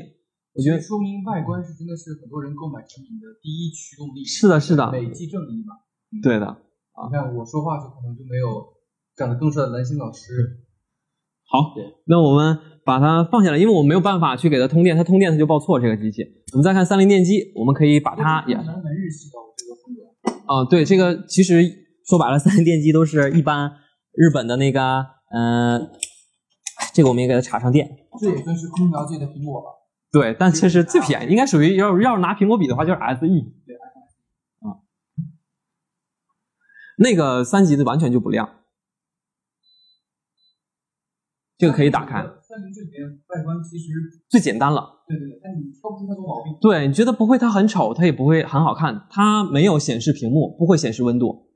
[0.53, 4.23] 我觉得说明外观是真的是很多人购买产品的第一驱动力。
[4.25, 5.75] 是的，是的，累计正义嘛。
[6.21, 6.45] 对的。
[7.07, 8.61] 你看我说话就可能就没有
[9.15, 10.59] 长得更帅的蓝星老师。
[11.47, 11.73] 好，
[12.05, 16.23] 那我们把它放下来，因为我没有办法去给它通电，它通电它就报错这个机器。
[16.53, 20.53] 我们再看三菱电机，我们可以把它也南门日系的这个风格。
[20.53, 21.63] 啊，对，这个其实
[22.05, 23.71] 说白了，三菱电机都是一般
[24.13, 25.89] 日本的那个，嗯、
[26.93, 27.89] 这个我们也给它插上电。
[28.19, 29.67] 这也算是空调界的苹果吧。
[30.11, 33.27] 对，但其实最便宜，应该属于要要是拿苹果比的话，就是 SE
[33.65, 33.75] 对
[34.59, 34.75] 啊，
[36.97, 38.49] 那个三级的完全就不亮，
[41.57, 43.85] 这个可以打开，三菱这边外观其实，
[44.27, 45.01] 最简单了。
[45.07, 46.57] 对对对，但你挑不出太多毛病。
[46.59, 51.47] 对，你觉得不会它很丑，它也不会很好看，它没有显示屏幕，不会显示温度，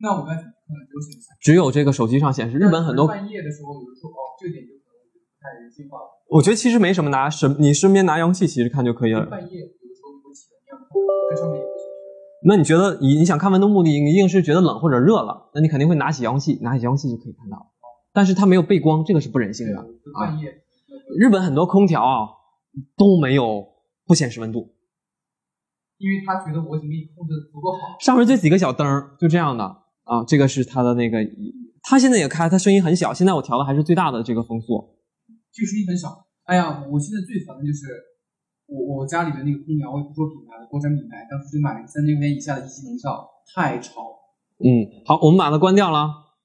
[0.00, 0.52] 那我刚才看了
[0.86, 1.28] 只有显示。
[1.40, 2.58] 只有这个手机上显示。
[2.58, 6.08] 日本很多，半夜的时候，有人说哦，这个点就可能不太人性化了。
[6.30, 9.26] 我觉得其实没什么拿身，你身边拿遥控器其实看就可以了。
[9.26, 10.88] 半夜有的时候起来那样看，
[11.28, 11.90] 跟上面也不显示。
[12.46, 17.70] 那你觉得你你想看温度目的，你一定是觉得冷或者热了，那你肯定会拿起遥控器，拿起遥控器就可以看到。
[18.12, 19.74] 但是它没有背光，这个是不人性的。
[19.74, 20.62] 就半夜。
[21.18, 22.28] 日本很多空调啊
[22.96, 23.66] 都没有
[24.06, 24.72] 不显示温度，
[25.98, 27.98] 因为他觉得我已经给你控制的足够好。
[28.00, 29.64] 上面这几个小灯儿就这样的
[30.04, 31.18] 啊，这个是它的那个，
[31.82, 34.98] 它现在也开，它声音很小，现在我调的还是最大的这个风速。
[35.52, 36.26] 这个声音很小。
[36.44, 37.86] 哎呀，我现在最烦的就是
[38.66, 44.02] 我我家里的那个空调，我也不说品牌了，国产品牌，当时就买了个三千块钱以下的一级能效，太吵。
[44.58, 46.36] 嗯，好，我们把它关掉了。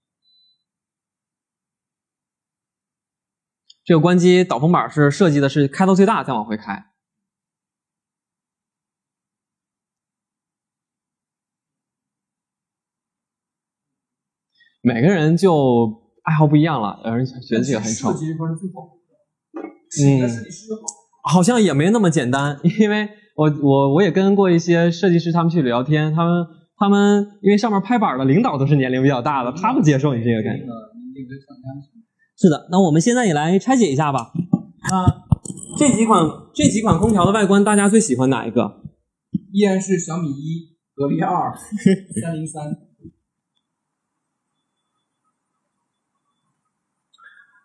[3.83, 6.85] 这个关机导风板是设计的是开到最大再往回开。
[14.85, 18.93] 每个人就爱好不一样了，有人觉得这个很丑设，计这块是最好的。
[19.97, 20.67] 嗯设计师
[21.23, 21.33] 好。
[21.37, 26.45] 好像也没那么简单，因为我我我也跟过一些设计师他们去聊天，他们
[26.77, 30.67] 他们因为上面拍板的领导都是年龄比较大的，他不接受你这个概念。
[32.37, 34.31] 是的，那我们现在也来拆解一下吧。
[34.91, 35.03] 那
[35.79, 38.83] 这几款这几款空调的外观，大家最喜欢哪一个？
[39.51, 41.51] 依然是小米一、格力二、
[42.21, 42.84] 三零三。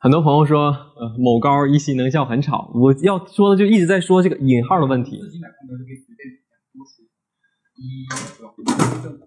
[0.03, 2.71] 很多朋友说，呃，某高一吸能效很吵。
[2.73, 5.21] 我要说的就一直在说这个引号的问题？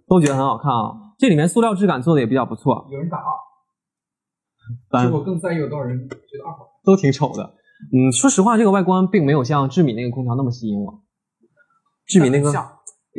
[0.07, 1.13] 都觉得很好看啊。
[1.19, 3.23] 这里面塑料质感做的也比较不错，有人打二，
[4.89, 6.67] 但结果更在意有多少人觉得二好看。
[6.83, 7.53] 都挺丑的。
[7.93, 11.03] 嗯，说实话，这个外观并没有像智米那个空调那么吸引我。
[12.07, 12.51] 智米那个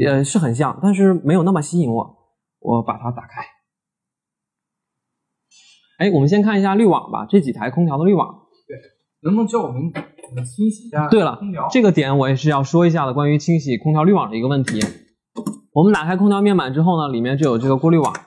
[0.05, 2.17] 呃是很像，但是没有那么吸引我。
[2.59, 3.47] 我把它打开。
[6.05, 8.29] 哎，我们先看一下滤网吧，这几台空调的滤网。
[8.69, 8.77] 对
[9.23, 11.67] 能不能教我们怎么清洗一下对了空调？
[11.71, 14.79] 这个点我也是要说一下的，关于清洗空调滤网的一个问题。
[15.73, 18.12] 我们打开空调面板之后呢，里面就有这个过滤网。
[18.12, 18.21] 好，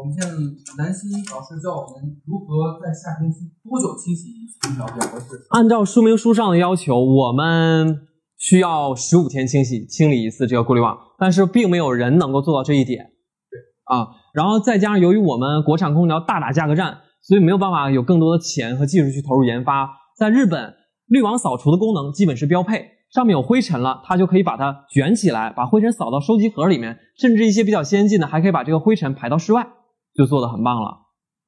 [0.00, 0.30] 我们现在
[0.78, 5.26] 南希老师教我们如何在夏天期多久清洗一次空调比较合适。
[5.50, 13.04] 按照说明书上的要求，我们需要十五天清洗清理一次这个过滤网，但是并没有人能够做到这一点。
[13.50, 13.60] 对
[13.96, 19.88] 啊，然后再加上由于我们国产空调大打价格战，所以没有办法有更多的钱和技术去投入研发。
[20.18, 20.74] 在日本，
[21.06, 29.66] 滤网扫除的功能基本是标配，上面有灰尘了，它就可以把它卷起来，把灰尘扫到收集盒里面，甚至一些比较先进的还可以把这个灰尘排到室外，
[30.14, 30.88] 就做的很棒了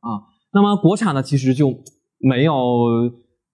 [0.00, 0.09] 啊。
[0.52, 1.72] 那么国产的其实就
[2.18, 2.54] 没有，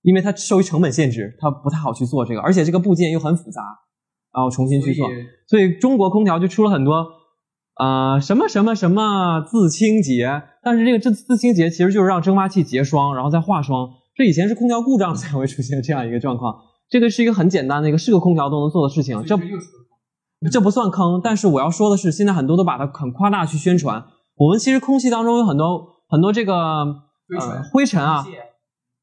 [0.02, 3.62] 因为它受于成本限制，它不太好去做这个，而且这个部件又很复杂，
[4.32, 5.14] 然后重新去做所。
[5.14, 7.06] 以所以中国空调就出了很多，
[7.80, 13.88] 呃，什么什么什么自清洁，但是这个自自清洁其实就是让蒸发器结霜，然后再化霜。
[14.16, 16.56] 这以前是空调故障才会出现这样一个状况，
[16.90, 19.38] 这个是一个很简单的一个是个空调都能做的事情，这
[20.50, 21.20] 这不算坑。
[21.22, 24.02] 但是我要说的是，现在很多都把它很夸大去宣传。
[24.34, 26.84] 我们其实空气当中有很多很多这个
[27.28, 28.26] 灰尘呃灰尘啊，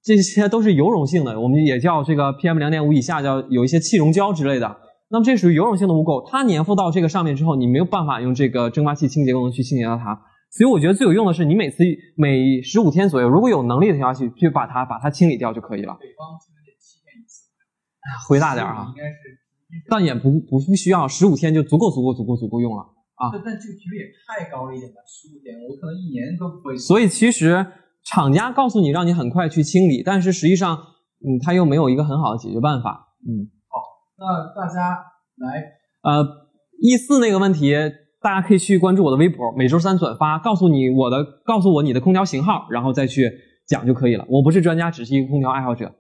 [0.04, 4.76] 这些都是油溶性的，我们也叫这个 PM 两点五以下叫有一些气溶胶之类的。
[5.10, 10.20] 那么这属于油溶性的污垢，它粘附到这个上面之后，你没有办法用这个蒸发器清洁功能去清洁到它。
[10.56, 11.84] 所以我觉得最有用的是你每次
[12.16, 15.98] 每十五天左右，如果有能力的情况下去去把它把它清理掉就可以了。
[16.00, 17.50] 北方清洁七天一次，
[18.30, 19.16] 回大点儿啊应，该是。
[19.90, 22.86] 但也不不不需要十五天就足够足够足够足够用了。
[23.32, 26.78] 但但这个频率也太高了一点吧，十五天，我可能一年都不会。
[26.78, 27.66] 所以其实
[28.04, 30.78] 厂家告诉你让你很快去清理，但是实际上，
[31.26, 33.16] 嗯，他又没有一个很好的解决办法。
[33.26, 33.82] 嗯，好
[34.20, 35.00] 那大家
[35.38, 35.64] 来
[36.04, 36.24] 呃
[36.82, 37.74] ，，E 四那个问题，
[38.24, 43.30] 大家可以去关注我的微博，每周三转发，告诉你我的，告诉我你的空调型号，然后再去
[43.68, 44.26] 讲就可以了。
[44.30, 45.92] 我不是专家，只是一个空调爱好者。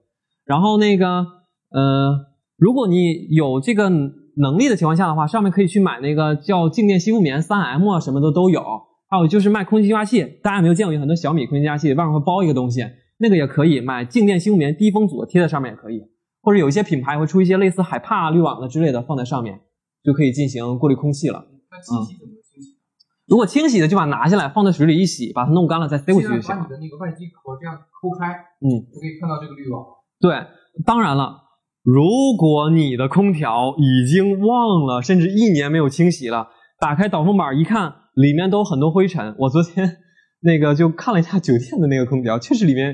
[0.46, 1.26] 然后那个，
[1.72, 2.18] 呃，
[2.58, 3.90] 如果你有这个
[4.38, 8.64] 能力的情况下的话，上面可以去买那个叫静电吸附棉三 M 啊，什么的都有。
[9.10, 12.84] 还有就是卖空气净化器，大家有没有见过有很多小米空气净化器外面会包一个东西，
[13.20, 16.02] 那个也可以买静电吸附棉低风阻的贴在上面也可以，
[16.42, 19.60] 或者有一些品牌会出一些类似海帕、滤网的之类的放在上面，
[20.04, 21.46] 就可以进行过滤空气了。
[21.91, 22.78] 那清洗怎么清洗？
[23.26, 26.63] 如果清洗的就把它拿下来放在水里一洗，把它弄干了再塞回去就行了把。
[26.63, 29.84] 你的那个外机壳这样抠开，嗯，就可以看到这个滤网。
[30.19, 30.46] 对，
[30.86, 31.41] 当然了，
[31.84, 32.04] 如
[32.38, 39.36] 果你的空调已经忘了，甚至一年没有清洗了，打开导风板一看，里面都很多灰尘。
[39.39, 39.98] 我昨天
[40.41, 42.93] 那个就看了一下酒店的那个空调，确实里面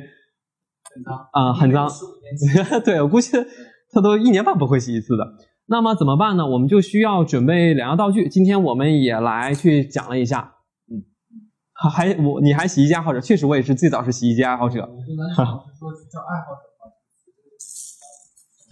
[0.93, 1.89] 很脏啊、很脏。
[2.85, 3.31] 对，我估计
[3.91, 5.23] 它都一年半不会洗一次的。
[5.69, 6.47] 那么怎么办呢？
[6.47, 8.27] 我们就需要准备两样道具。
[8.27, 10.55] 今天我们也来去讲了一下，
[10.91, 11.05] 嗯，
[11.91, 14.81] 还我你还洗衣机爱好者，确实我也是最早是洗衣机爱好者。
[14.81, 14.87] 说
[16.11, 16.61] 叫爱好者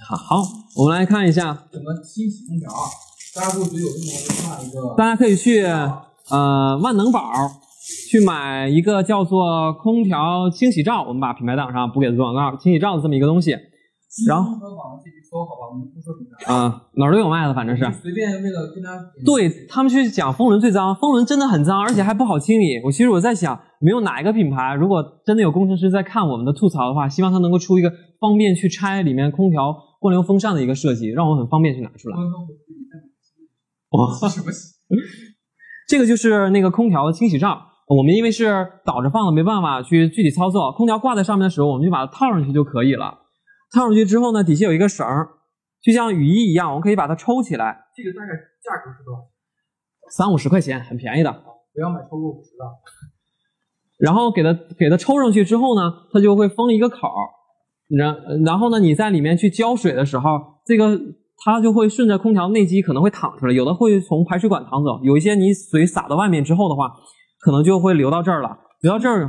[0.09, 0.43] 啊，好，好，
[0.75, 2.81] 我们来看一下，怎么清洗空调啊？
[3.35, 7.31] 大家如果觉得有用的话，就看一个大家可以去呃万能宝
[8.09, 13.55] 去买一个叫做空调清洗罩，我们把品牌档上不给做广告，清洗罩的这么一个东西，
[14.25, 17.83] 然后集中和网上自己搜好吧，我们不说品牌，啊、哪儿都有卖的，反正是。
[18.01, 22.81] 随便为了跟他对他们去讲风轮最脏，风轮真的很脏，而且还不好清理。
[22.85, 32.17] 我其实我在想，没有哪一个品牌，如果真的有工程师在看我们的吐槽的话，希望他能够出一个方便去拆里面空调灌流风扇的一个设计，让我很方便去拿出来。
[33.91, 34.47] 哇，什么？
[35.87, 40.71] 这个就是那个空调的清洗罩，我们因为是倒着放的，没办法去具体操作。
[40.71, 43.26] 空调挂在上面的时候，我们就把它套上去就可以了。
[43.73, 45.29] 套上去之后呢，底下有一个绳儿，
[45.81, 47.85] 就像雨衣一样，我们可以把它抽起来。
[47.95, 49.19] 这个大概价格是多少？
[50.09, 51.31] 三五十块钱，很便宜的。
[51.73, 52.65] 不要买超过五十的。
[53.99, 55.81] 然后给它给它抽上去之后呢，
[56.13, 57.21] 它就会封一个口儿。
[57.89, 58.15] 然
[58.45, 60.29] 然后呢，你在里面去浇水的时候，
[60.65, 60.99] 这个
[61.43, 66.91] 它就会顺着空调内机可能会淌出来，有的会从排水管淌走，有一些你水洒到外面之后的话，
[67.39, 68.57] 可能就会流到这儿了。
[68.81, 69.27] 流到这儿。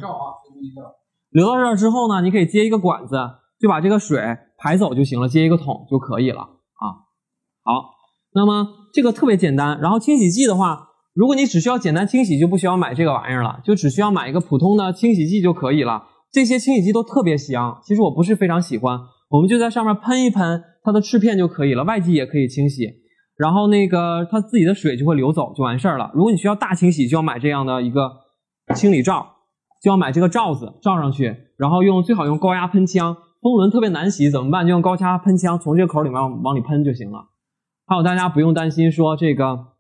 [1.31, 3.17] 流到这儿之后呢，你可以接一个管子，
[3.59, 4.21] 就把这个水
[4.57, 6.85] 排走就行了，接一个桶就可以了啊。
[7.65, 7.91] 好，
[8.35, 9.79] 那么这个特别简单。
[9.81, 16.05] 然后清洗剂的话，如果你只需要简单清洗，就不需要买这个玩意儿了，就只需要买一个普通的清洗剂就可以了。
[16.31, 18.99] 这些清洗剂都特别香，其实我不是非常喜欢。
[19.31, 22.87] 我们就在上面喷一喷它的翅片就可以了，外机也可以清洗。
[23.37, 26.11] 然后那个它自己的水就会流走，就完事儿了。
[26.15, 28.11] 如果你需要大清洗，就要买这样的一个
[28.75, 29.27] 清理罩，
[29.83, 33.17] 就要买这个罩子罩上去，然后用最好用高压喷枪。
[33.41, 34.67] 风轮特别难洗怎么办？
[34.67, 37.29] 就用高压喷枪从这个口里面往里喷就行了。
[37.87, 39.75] 还有大家不用担心说这个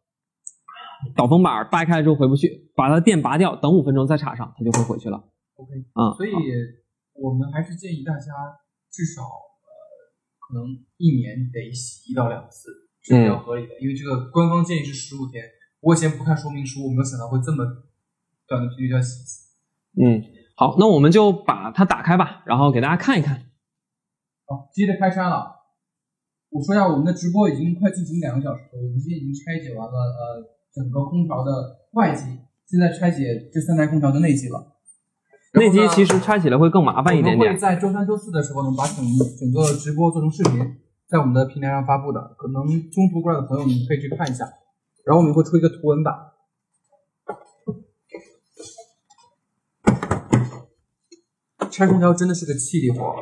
[1.15, 5.17] 导风板掰开之后回不去，把它电拔掉，等五分钟再插上，它就会回去了。
[5.57, 6.31] OK，嗯，所以
[7.15, 8.33] 我们还是建议大家
[8.91, 9.71] 至少呃，
[10.39, 10.65] 可能
[10.97, 12.71] 一年得洗一到两次
[13.03, 15.45] 是比较合理的，因为这个官方建议是十五天。
[15.81, 17.65] 我以前不看说明书，我没有想到会这么
[18.47, 19.55] 短的频率就要洗一次。
[20.01, 20.23] 嗯，
[20.57, 23.48] 好，那我们就把它打开吧，然后给大家看一看。
[24.49, 25.61] 好，接着开拆了。
[26.49, 31.53] 我说一下，我们的直播已经快进行两个小时了，我们今天已经拆解完了呃整个空调的
[31.93, 32.25] 外机，
[32.65, 34.73] 现在拆解这三台空调的内机了。
[35.53, 37.59] 内机其实拆起来会更麻烦一点点我们会。
[37.61, 39.05] 在周三、周四的时候呢，把整
[39.39, 40.59] 整个直播做成视频，
[41.07, 42.35] 在我们的平台上发布的。
[42.39, 44.49] 可能中途过来的朋友，你们可以去看一下。
[45.05, 46.15] 然后我们会出一个图文版。
[51.71, 53.15] 拆空调真的是个气力活。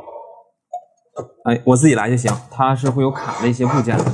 [1.44, 4.04] 哎，我自己来就行，它是会有卡的一些部件的。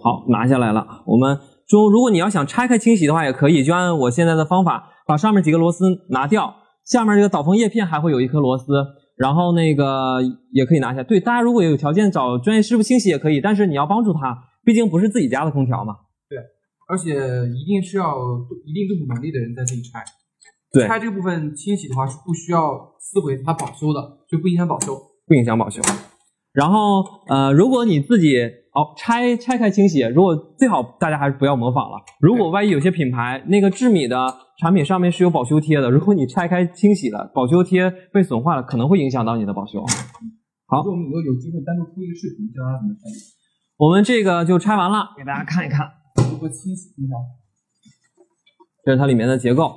[0.00, 1.02] 好，拿下来了。
[1.06, 6.54] 我们中，如果你要想拆开清洗的话，也可以，就按我现在的方法，把上面几个螺丝拿掉，
[6.84, 8.64] 下面这个导风叶片还会有一颗螺丝，
[9.18, 11.02] 然后那个也可以拿下。
[11.02, 15.96] 对，大家如果有条件找专业师傅清洗也可以，但是你要帮助他，毕竟不是自己家的空调嘛。
[16.28, 16.38] 对
[16.88, 18.16] 而且一定是要
[18.64, 20.02] 一定动手能力的人在这里拆。
[20.70, 24.00] 对拆这部分清洗的话是不需要撕毁它保修的，
[24.30, 24.96] 就不影响保修。
[25.26, 25.82] 不影响保修。
[26.52, 28.36] 然后呃，如果你自己
[28.72, 31.98] 哦拆拆开清洗，如果最好大家还是不要模仿了。
[32.20, 39.84] 如果万一有些品牌那个智米的产品上面是有保修贴的，如果你拆开清洗了，保修贴被损坏了，可能会影响到你的保修。
[40.66, 43.00] 好我们以后有机会单独出一个视频，教大家怎么拆，
[43.76, 45.86] 我们这个就拆完了，给大家看一看，
[46.30, 47.16] 如何清洗空调。
[48.84, 49.72] 这是它里面的结构。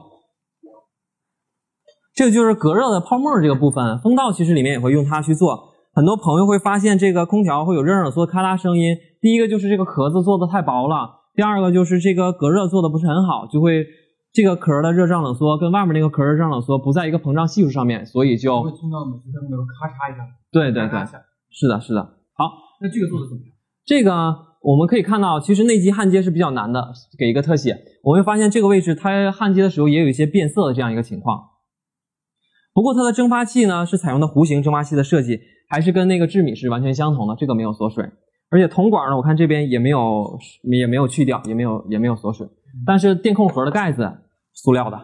[2.14, 5.71] 这个就是隔热的泡沫这个部分，风道其实里面也会用它去做。
[5.94, 8.96] 很多朋友会发现这个空调会有热冷缩咔啦声音。
[9.20, 13.86] 第一个就是这个壳子做的太薄了，第二个就是这个隔热做的不是很好，就会
[14.32, 21.00] 这个壳的热胀冷缩跟外面那个壳热胀冷缩不在一个膨胀系数上面，所以就会听到每次在那个咔嚓一下，对对对
[21.52, 22.02] 是的，是的。
[22.34, 23.52] 好，那这个做的怎么样？
[23.86, 26.94] 这个我们可以看到，其实内机焊接是比较难的。
[27.20, 31.51] 给一个特写，我会发现这个位置它焊接的时候也有一些变色的这样一个情况。
[32.74, 38.10] 不过它的蒸发器呢是采用的弧形蒸发器的设计，还是跟那个智米是完全相同的，这个没有锁水。
[38.50, 42.48] 而且铜管呢，我看这边也没有也没有去掉，也没有也没有锁水。
[42.86, 44.98] 但是电控盒的盖子塑料的。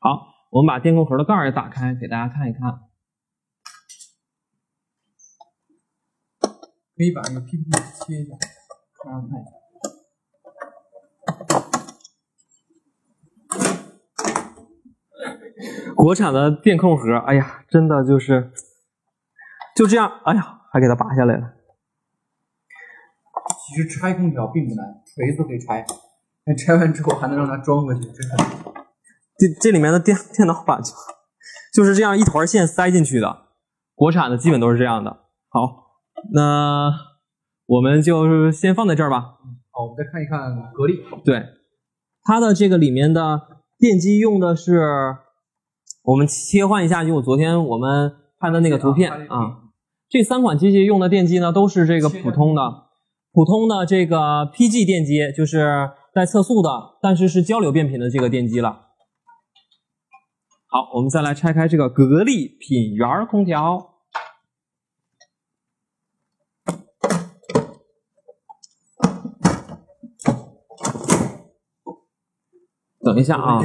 [0.00, 2.60] 好，我们把电控盒的盖儿也打开，给大家看一看。
[6.96, 7.70] 可以把那个 PPT
[8.06, 8.36] 切一下，
[9.04, 9.44] 让大家看一
[11.48, 11.73] 下。
[15.96, 18.50] 国产的电控盒，哎呀，真的就是
[19.76, 21.52] 就这样，哎呀，还给它拔下来了。
[23.66, 25.84] 其实拆空调并不难，锤子可以拆。
[26.46, 28.36] 那拆完之后还能让它装回去，真的。
[29.38, 30.92] 这这里面的电电脑板就
[31.72, 33.46] 就是这样一团线塞进去的，
[33.94, 35.10] 国产的基本都是这样的。
[35.48, 35.98] 好，
[36.32, 36.92] 那
[37.66, 39.38] 我们就先放在这儿吧。
[39.72, 41.02] 好，我们再看一看格力。
[41.24, 41.42] 对，
[42.22, 43.40] 它的这个里面的
[43.78, 44.80] 电机用的是，
[46.04, 49.62] 我们切换一下，就我昨天我们拍的那个图片啊。
[50.08, 52.62] 这三款机器用的电机呢，都是这个普通的、
[53.32, 56.70] 普通的这个 PG 电机，就是带测速的，
[57.02, 58.90] 但是是交流变频的这个电机了。
[60.68, 63.93] 好，我们再来拆开这个格力品源空调。
[73.14, 73.60] 等一下啊，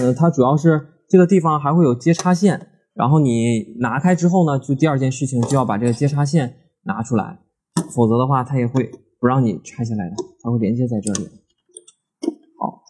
[0.00, 7.40] 呃，它主要是这个地方还会有接插线，然后你拿开之后呢，就第二件事情就要把这个接插线拿出来，
[7.94, 8.90] 否则的话它也会
[9.20, 11.28] 不让你拆下来的，它会连接在这里。
[12.58, 12.82] 好，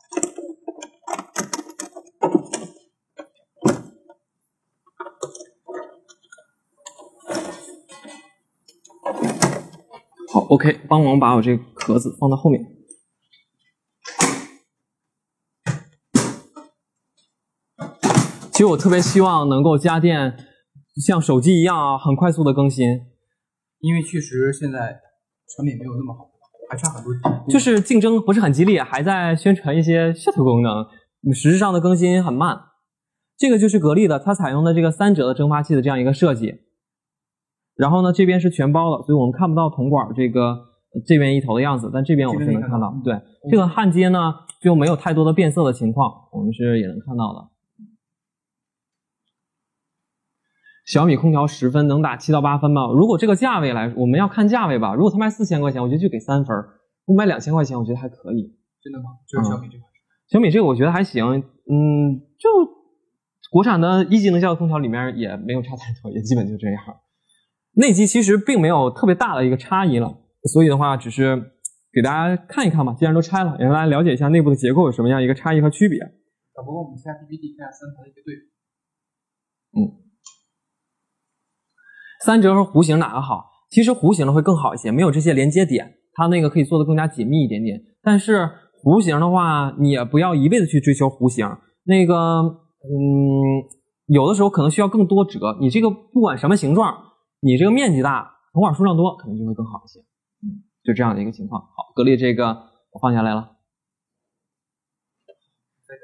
[10.32, 12.77] 好，OK，帮忙把我这个壳子放到后面。
[18.58, 20.34] 其实我特别希望能够家电
[21.06, 22.88] 像手机一样啊，很快速的更新，
[23.78, 24.98] 因为确实现在
[25.54, 26.28] 产品没有那么好，
[26.68, 27.12] 还差很多。
[27.48, 30.84] 就是竞争不是很激烈，还在宣传一些噱头功能，
[31.32, 32.58] 实质上的更新很慢。
[33.36, 36.52] 这个就是格力的，它采用的这个三折的蒸发器的这样一个设计。
[37.76, 40.58] 然后呢，这边是全包的，所以我们看不到铜管这个
[41.06, 42.92] 这边一头的样子，但这边我们是能看到。
[43.04, 43.14] 对，
[43.52, 47.48] 这个焊接呢就没有太多的变色的情况，我们是也能看到的。
[50.88, 52.86] 小米空调十分能打七到八分吗？
[52.96, 54.94] 如果这个价位来，我们要看价位吧。
[54.94, 56.56] 如果它卖四千块钱，我觉得就给三分；
[57.04, 58.56] 不卖两千块钱，我觉得还可以。
[58.82, 59.04] 真的吗？
[59.28, 59.90] 就是小米这款。
[60.30, 61.22] 小米这个我觉得还行，
[61.68, 62.48] 嗯，就
[63.50, 66.82] 国产的一级能效的空调里面也没有差太多，也基本就这样。
[67.74, 70.16] 内机其实并没有特别大的一个差异了，
[70.54, 71.36] 所以的话只是
[71.92, 72.94] 给大家看一看吧。
[72.98, 76.00] 既然都拆了，也让大家了解一下内部的结构有什么样一个差异和区别。
[76.00, 78.40] 啊，不过，我们下 PPT 看下三台的一个对比。
[79.78, 80.07] 嗯。
[82.24, 83.44] 三折和弧形哪个好？
[83.70, 87.78] 其实弧形的会更好一些，没有这些连接点，它那个可以做的更加紧密一点点。
[88.02, 88.48] 但是
[88.82, 91.46] 弧形的话，你也不要一味的去追求弧形，
[91.84, 93.62] 那个，嗯，
[94.06, 95.58] 有的时候可能需要更多折。
[95.60, 96.96] 你这个不管什么形状，
[97.40, 100.00] 你这个面积大，铜管数量多，可能就会更好一些。
[100.42, 101.60] 嗯，就这样的一个情况。
[101.60, 102.46] 好，格力这个
[102.92, 103.50] 我放下来了，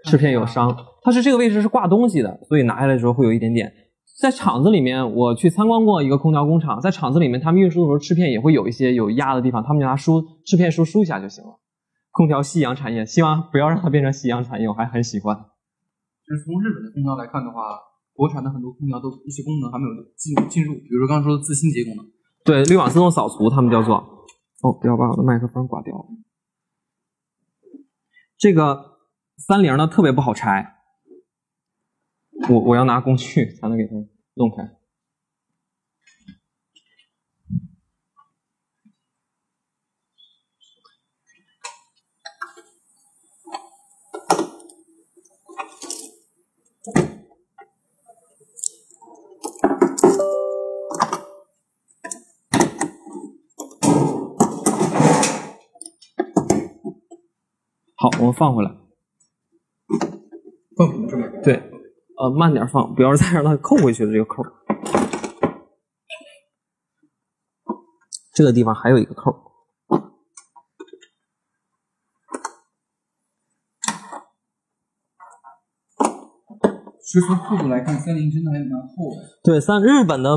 [0.05, 3.73] 翅片有伤，它是这个位置是挂东西的，所以拿下来的时候会有一点点。
[4.15, 11.59] 在厂子里面，我去参观过一个空调工厂，在厂子里面，他们运输的时候，翅片也会有一些有压的地方，他们就拿梳翅片梳梳一下就行了。
[12.13, 15.35] 空调夕阳产业，希望不要让它变成夕阳产业，我还很喜欢。
[15.37, 17.77] 就是从日本的空调来看的话，
[18.15, 22.07] 国产的很多空调都一些功能还没有进进入，比如说刚刚说的自清洁功能，
[22.45, 23.97] 对，滤网自动扫除，他们叫做。
[24.63, 26.05] 哦，不要把我的麦克风刮掉了。
[28.39, 28.99] 这个
[29.37, 30.74] 三菱呢特别不好拆。
[32.49, 33.95] 我我要拿工具才能给它
[34.35, 34.77] 弄开。
[57.97, 58.71] 好，我们放回来。
[60.77, 61.34] 放这边。
[62.17, 62.25] 对。
[62.25, 64.43] 呃，慢点放，不要再让它扣回去了这个扣。
[68.33, 69.33] 这个地方还有一个扣。
[77.01, 79.23] 其实从厚度来看，三菱真的还蛮厚的。
[79.45, 80.37] 对，三日本的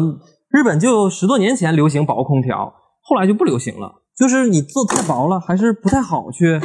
[0.49, 4.03] 日本就十多年前流行薄空调，后来就不流行了。
[4.15, 6.59] 就是你做太薄了，还是不太好去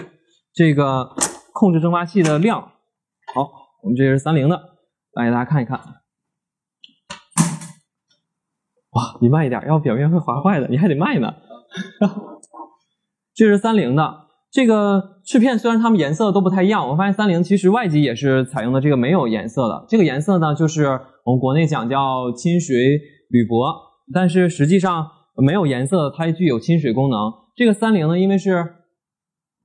[0.52, 1.14] 这个
[1.52, 2.60] 控制蒸发器的量。
[3.34, 3.50] 好，
[3.82, 4.72] 我们这是三菱的。
[5.14, 5.78] 来给大家看一看，
[8.90, 11.34] 哇，你慢一点，要不表面会划坏的，你还得卖呢。
[13.34, 20.84] 这是三菱的，这个翅片虽然它们颜色都不太一样，我发现三菱其实外机也是采用的这个没有颜色的，这个颜色呢就是
[21.24, 22.76] 我们国内讲叫亲水
[23.30, 23.74] 铝箔，
[24.12, 27.32] 但是实际上没有颜色，它也具有亲水功能。
[27.54, 28.52] 这个三菱呢，因为是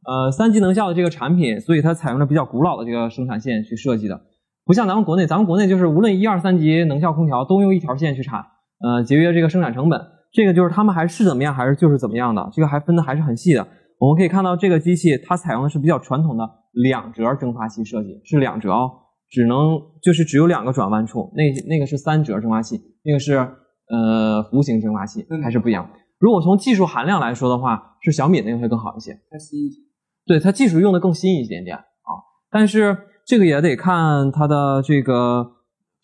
[0.06, 4.22] 呃三级能效的这个产品，所以它采用了比较古老的这个生产线去设计的。
[4.68, 8.44] 不像咱们国内，咱们国内就是无论一二三级能效空调都用一条线去产，
[8.82, 10.00] 呃，节约这个生产成本。
[10.34, 13.66] 这个就是他们还是怎么样，还是就是怎么样的，这个还分的还是很细的。
[13.98, 16.44] 我们可以看到这个机器它采用的是比较传统的
[16.74, 18.92] 两折蒸发器设计，是两折哦，
[19.30, 21.32] 只能就是只有两个转弯处。
[21.34, 25.90] 那那个是三折蒸发器，那个是呃弧形蒸发器，还是不一样。
[26.20, 29.80] 如果从技术含量来说的话，是小米那个会更好一些，它新一些。
[30.26, 32.12] 对，它技术用的更新一点点啊，
[32.52, 32.98] 但是。
[33.28, 35.46] 这个也得看它的这个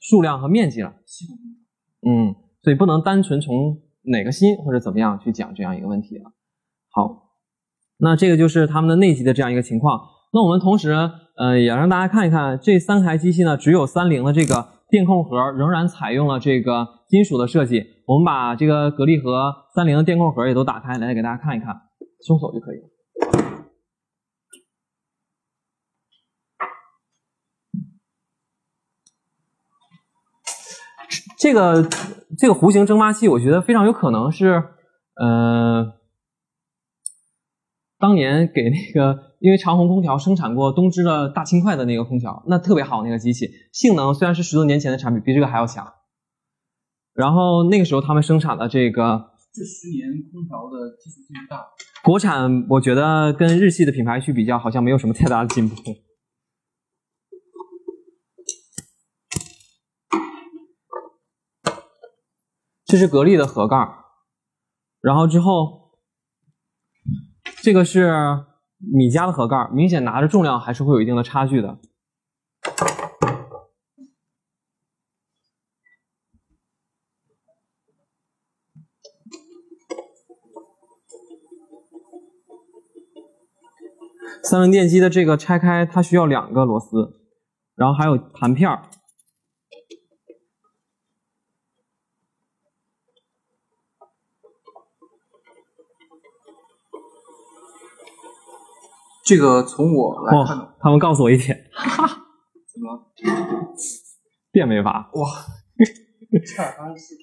[0.02, 0.94] 数量和面积了，
[2.06, 3.78] 嗯，所以不能单纯从
[4.12, 6.26] 哪个新或者怎么样去讲这样一个问题了。
[6.92, 7.30] 好，
[8.00, 10.02] 那这个就是他们的内机的这样一个情况。
[10.34, 10.92] 那我们同时，
[11.38, 17.86] 呃，也让大家看一看这三台机器呢，只有三菱的这个电控盒仍然采用了这个金属的设计。
[18.06, 21.74] 我们把这个格力和三菱的电控盒也都打开，来给大家看一看，
[22.20, 23.53] 松手就可以了。
[31.44, 31.86] 这个
[32.38, 34.64] 这个弧形蒸发器，我觉得非常有可能是，
[35.16, 35.92] 呃，
[38.00, 45.86] 当年给那个因为长虹空调生产过东芝的大轻快的那个空调，那特别好那个机器，性能虽然是十多年前的产品，比这个还要强。
[47.14, 51.62] 然后那个时候他们生产的这个，这十年空调的技术进步大，
[52.06, 55.76] 国产我觉得跟日系的品牌去比较，好像没有什么太大的进步。
[62.94, 63.76] 这是格力的盒盖
[65.02, 65.94] 然后之后
[67.64, 68.14] 这个是
[68.78, 71.80] 米家的盒盖明显拿着重量还是会有一定的差距的。
[84.44, 87.24] 三菱电机的这个拆开，它需要两个螺丝，
[87.74, 88.84] 然后还有弹片儿。
[99.26, 102.24] 这个从我来看，他们告诉我一点，哈哈
[102.74, 103.02] 怎么了？
[104.52, 105.10] 电没拔。
[105.14, 105.30] 哇，
[106.56, 107.16] 差点发生事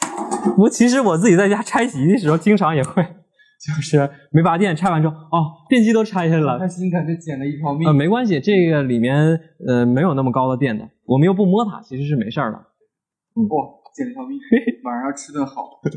[0.57, 3.03] 我其实我自己在家拆洗衣的时候，经常也会，
[3.61, 6.59] 就是没拔电，拆完之后，哦，电机都拆下来了。
[6.59, 7.87] 开心感觉捡了一条命。
[7.87, 9.39] 呃，没关系，这个里面
[9.69, 12.57] 呃没有那么高的电的，我们又不摸它，其实是没事儿的。
[12.57, 14.39] 哇，捡了一条命，
[14.85, 15.91] 晚上要吃顿好的。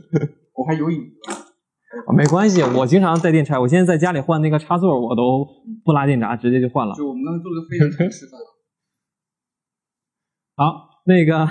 [0.54, 1.00] 我还有瘾。
[2.16, 3.58] 没关系，我经常带电拆。
[3.60, 5.48] 我现在在家里换那个插座，我都
[5.84, 6.94] 不拉电闸，直接就换了。
[6.96, 8.40] 就我们刚才做了个飞人吃饭。
[10.56, 11.48] 好，那个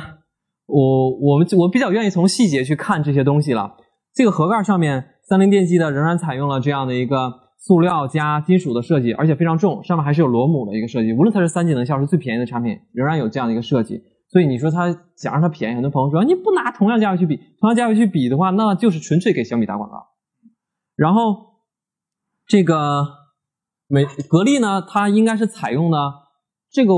[0.67, 3.77] 我我们我比较愿意从细节去看这些东西了。
[4.15, 11.13] 这个盒盖上面，三菱电机的仍然采用了这样的一个塑料加金属的设计，而且非常重，上面还是有螺母的一个设计。
[11.13, 14.03] 无论它是三技能效是最便宜的产品，仍然有这样的一个设计。
[14.29, 14.87] 所以你说它
[15.17, 20.12] 想让它便宜，很多朋友说你不拿同样价位去比，同样价位去比的话，那就是纯粹给小米打广告。
[20.97, 21.37] 然后，
[22.47, 23.07] 这个
[23.89, 25.99] 美格力呢，它应该是采用的
[26.71, 26.93] 这个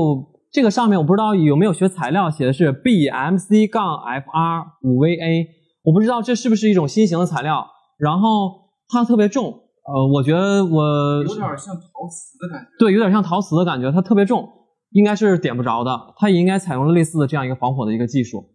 [0.51, 5.47] 这个上面我不知道有没有学材料，写的是 BMC 杠 FR 五 VA，
[5.83, 7.67] 我不知道这是不是一种新型的材料。
[7.97, 12.69] 然后它特别重，呃，我觉得我有点像陶瓷的感觉。
[12.77, 14.47] 对，有点像陶瓷的感觉，它特别重，
[14.91, 16.13] 应该是点不着的。
[16.17, 18.54] 它也应该采用了类似的这样一个防火的一个技术。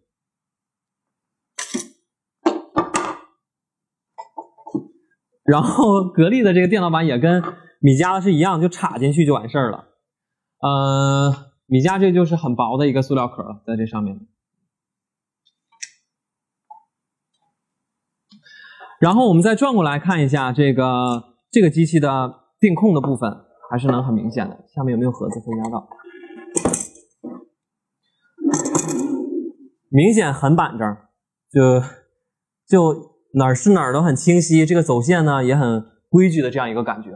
[5.51, 7.43] 然后 格力的这个电脑板也跟
[7.81, 9.89] 米家的是一样，就插进去就完事儿了。
[10.61, 14.17] 呃，米家这就是很薄的一个塑料壳了，在这上面。
[19.01, 23.29] 然后我们再转过来看一下这个这个机器的电控的部分，
[23.69, 24.63] 还是能很明显的。
[24.73, 25.89] 下面有没有盒子可以压到？
[29.89, 30.95] 明显很板正，
[31.51, 31.81] 就
[32.65, 33.10] 就。
[33.33, 37.11] 哪儿是哪儿都很清晰，这个走线呢也很规矩的这样一个感觉。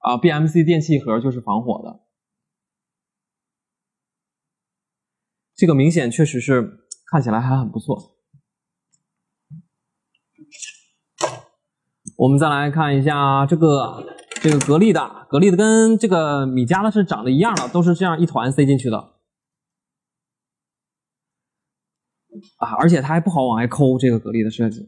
[0.00, 2.00] 啊，BMC 电器盒就是防火的，
[5.54, 8.14] 这个明显确实是看起来还很不错。
[12.16, 19.17] 我们再来看一下这个这个格力的，格力的跟这个米家的是长得一样的，都是这样一团塞进去的。
[22.58, 24.80] 啊，而且它还不好往外抠这个格力的设计。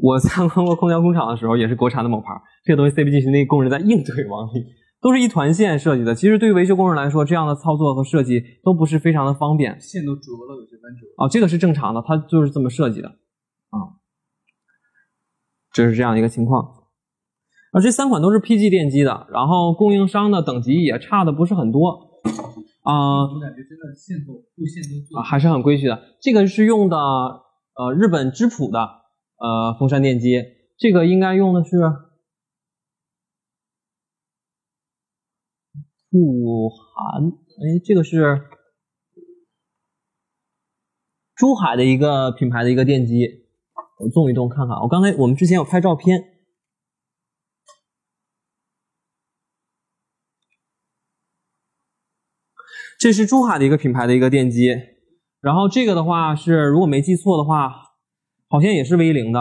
[0.00, 2.28] 我参观过空调工厂的时候，也是国产的某牌，
[2.64, 4.64] 这个东西塞不进去，那工人在硬怼往里，
[5.02, 6.14] 都是一团线设计的。
[6.14, 11.06] 其实对于维修工人来说，这样的操作和设计都不是非常的方便，线都折了，有些弯折。
[11.18, 13.08] 哦，这个是正常的，它就是这么设计的。
[13.08, 14.00] 啊，
[15.72, 16.66] 这是这样一个情况。
[17.72, 22.22] 而，这三款都是 PG 电机的，然后供应商的等级也差的不是很多。
[22.82, 26.16] 啊，我感觉真的线都布线都做啊，还是很规矩的。
[26.20, 30.42] 这个是用的呃日本芝浦的呃风扇电机，
[30.76, 31.70] 这个应该用的是
[36.10, 38.42] 富含，哎，这个是
[41.36, 43.46] 珠海的一个品牌的一个电机，
[44.00, 44.76] 我动一动看看。
[44.78, 46.31] 我刚才我们之前有拍照片。
[53.02, 54.68] 这是珠海的一个品牌的一个电机，
[55.40, 57.96] 然后这个的话是如果没记错的话，
[58.46, 59.40] 好像也是 V 零的。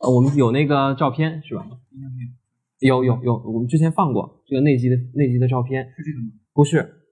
[0.00, 1.66] 呃，我们有那个照片是吧？
[2.78, 6.32] 有有有，我们之前放过这个内机的内机的照片，是这个吗？
[6.54, 7.04] 不是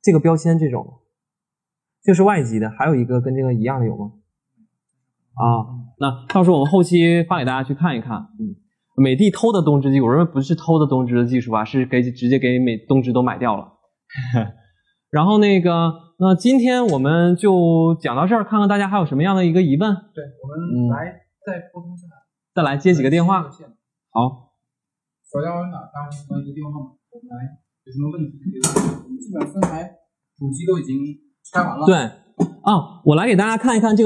[0.00, 1.02] 这个标签这种，
[2.02, 4.12] 这是外机的，还有一个跟这个一样的有吗？
[5.34, 8.28] 啊，那到时候我们后期发给大家去看一看。
[8.40, 8.56] 嗯，
[8.96, 13.72] 美的偷的东芝技术，我认为不是偷的东芝的技术吧，是给直接给美东芝都买掉了。
[15.10, 21.06] 然后那个，那今天我们就讲到这儿，看看大家还有什么样的一个疑问，对，我嗯们来
[21.46, 22.06] 再沟通一下。
[22.54, 23.42] 再来接几个电话。
[23.42, 23.50] 好，
[25.22, 27.46] 小家有哪大家关一个电话号码，我们来
[27.84, 29.04] 有什么问题可以问。
[29.04, 29.90] 我们基本上三台
[30.36, 30.98] 主机都已经
[31.52, 31.86] 拆完了。
[31.86, 31.94] 对
[32.62, 34.02] 啊，我来给大家看一看这个。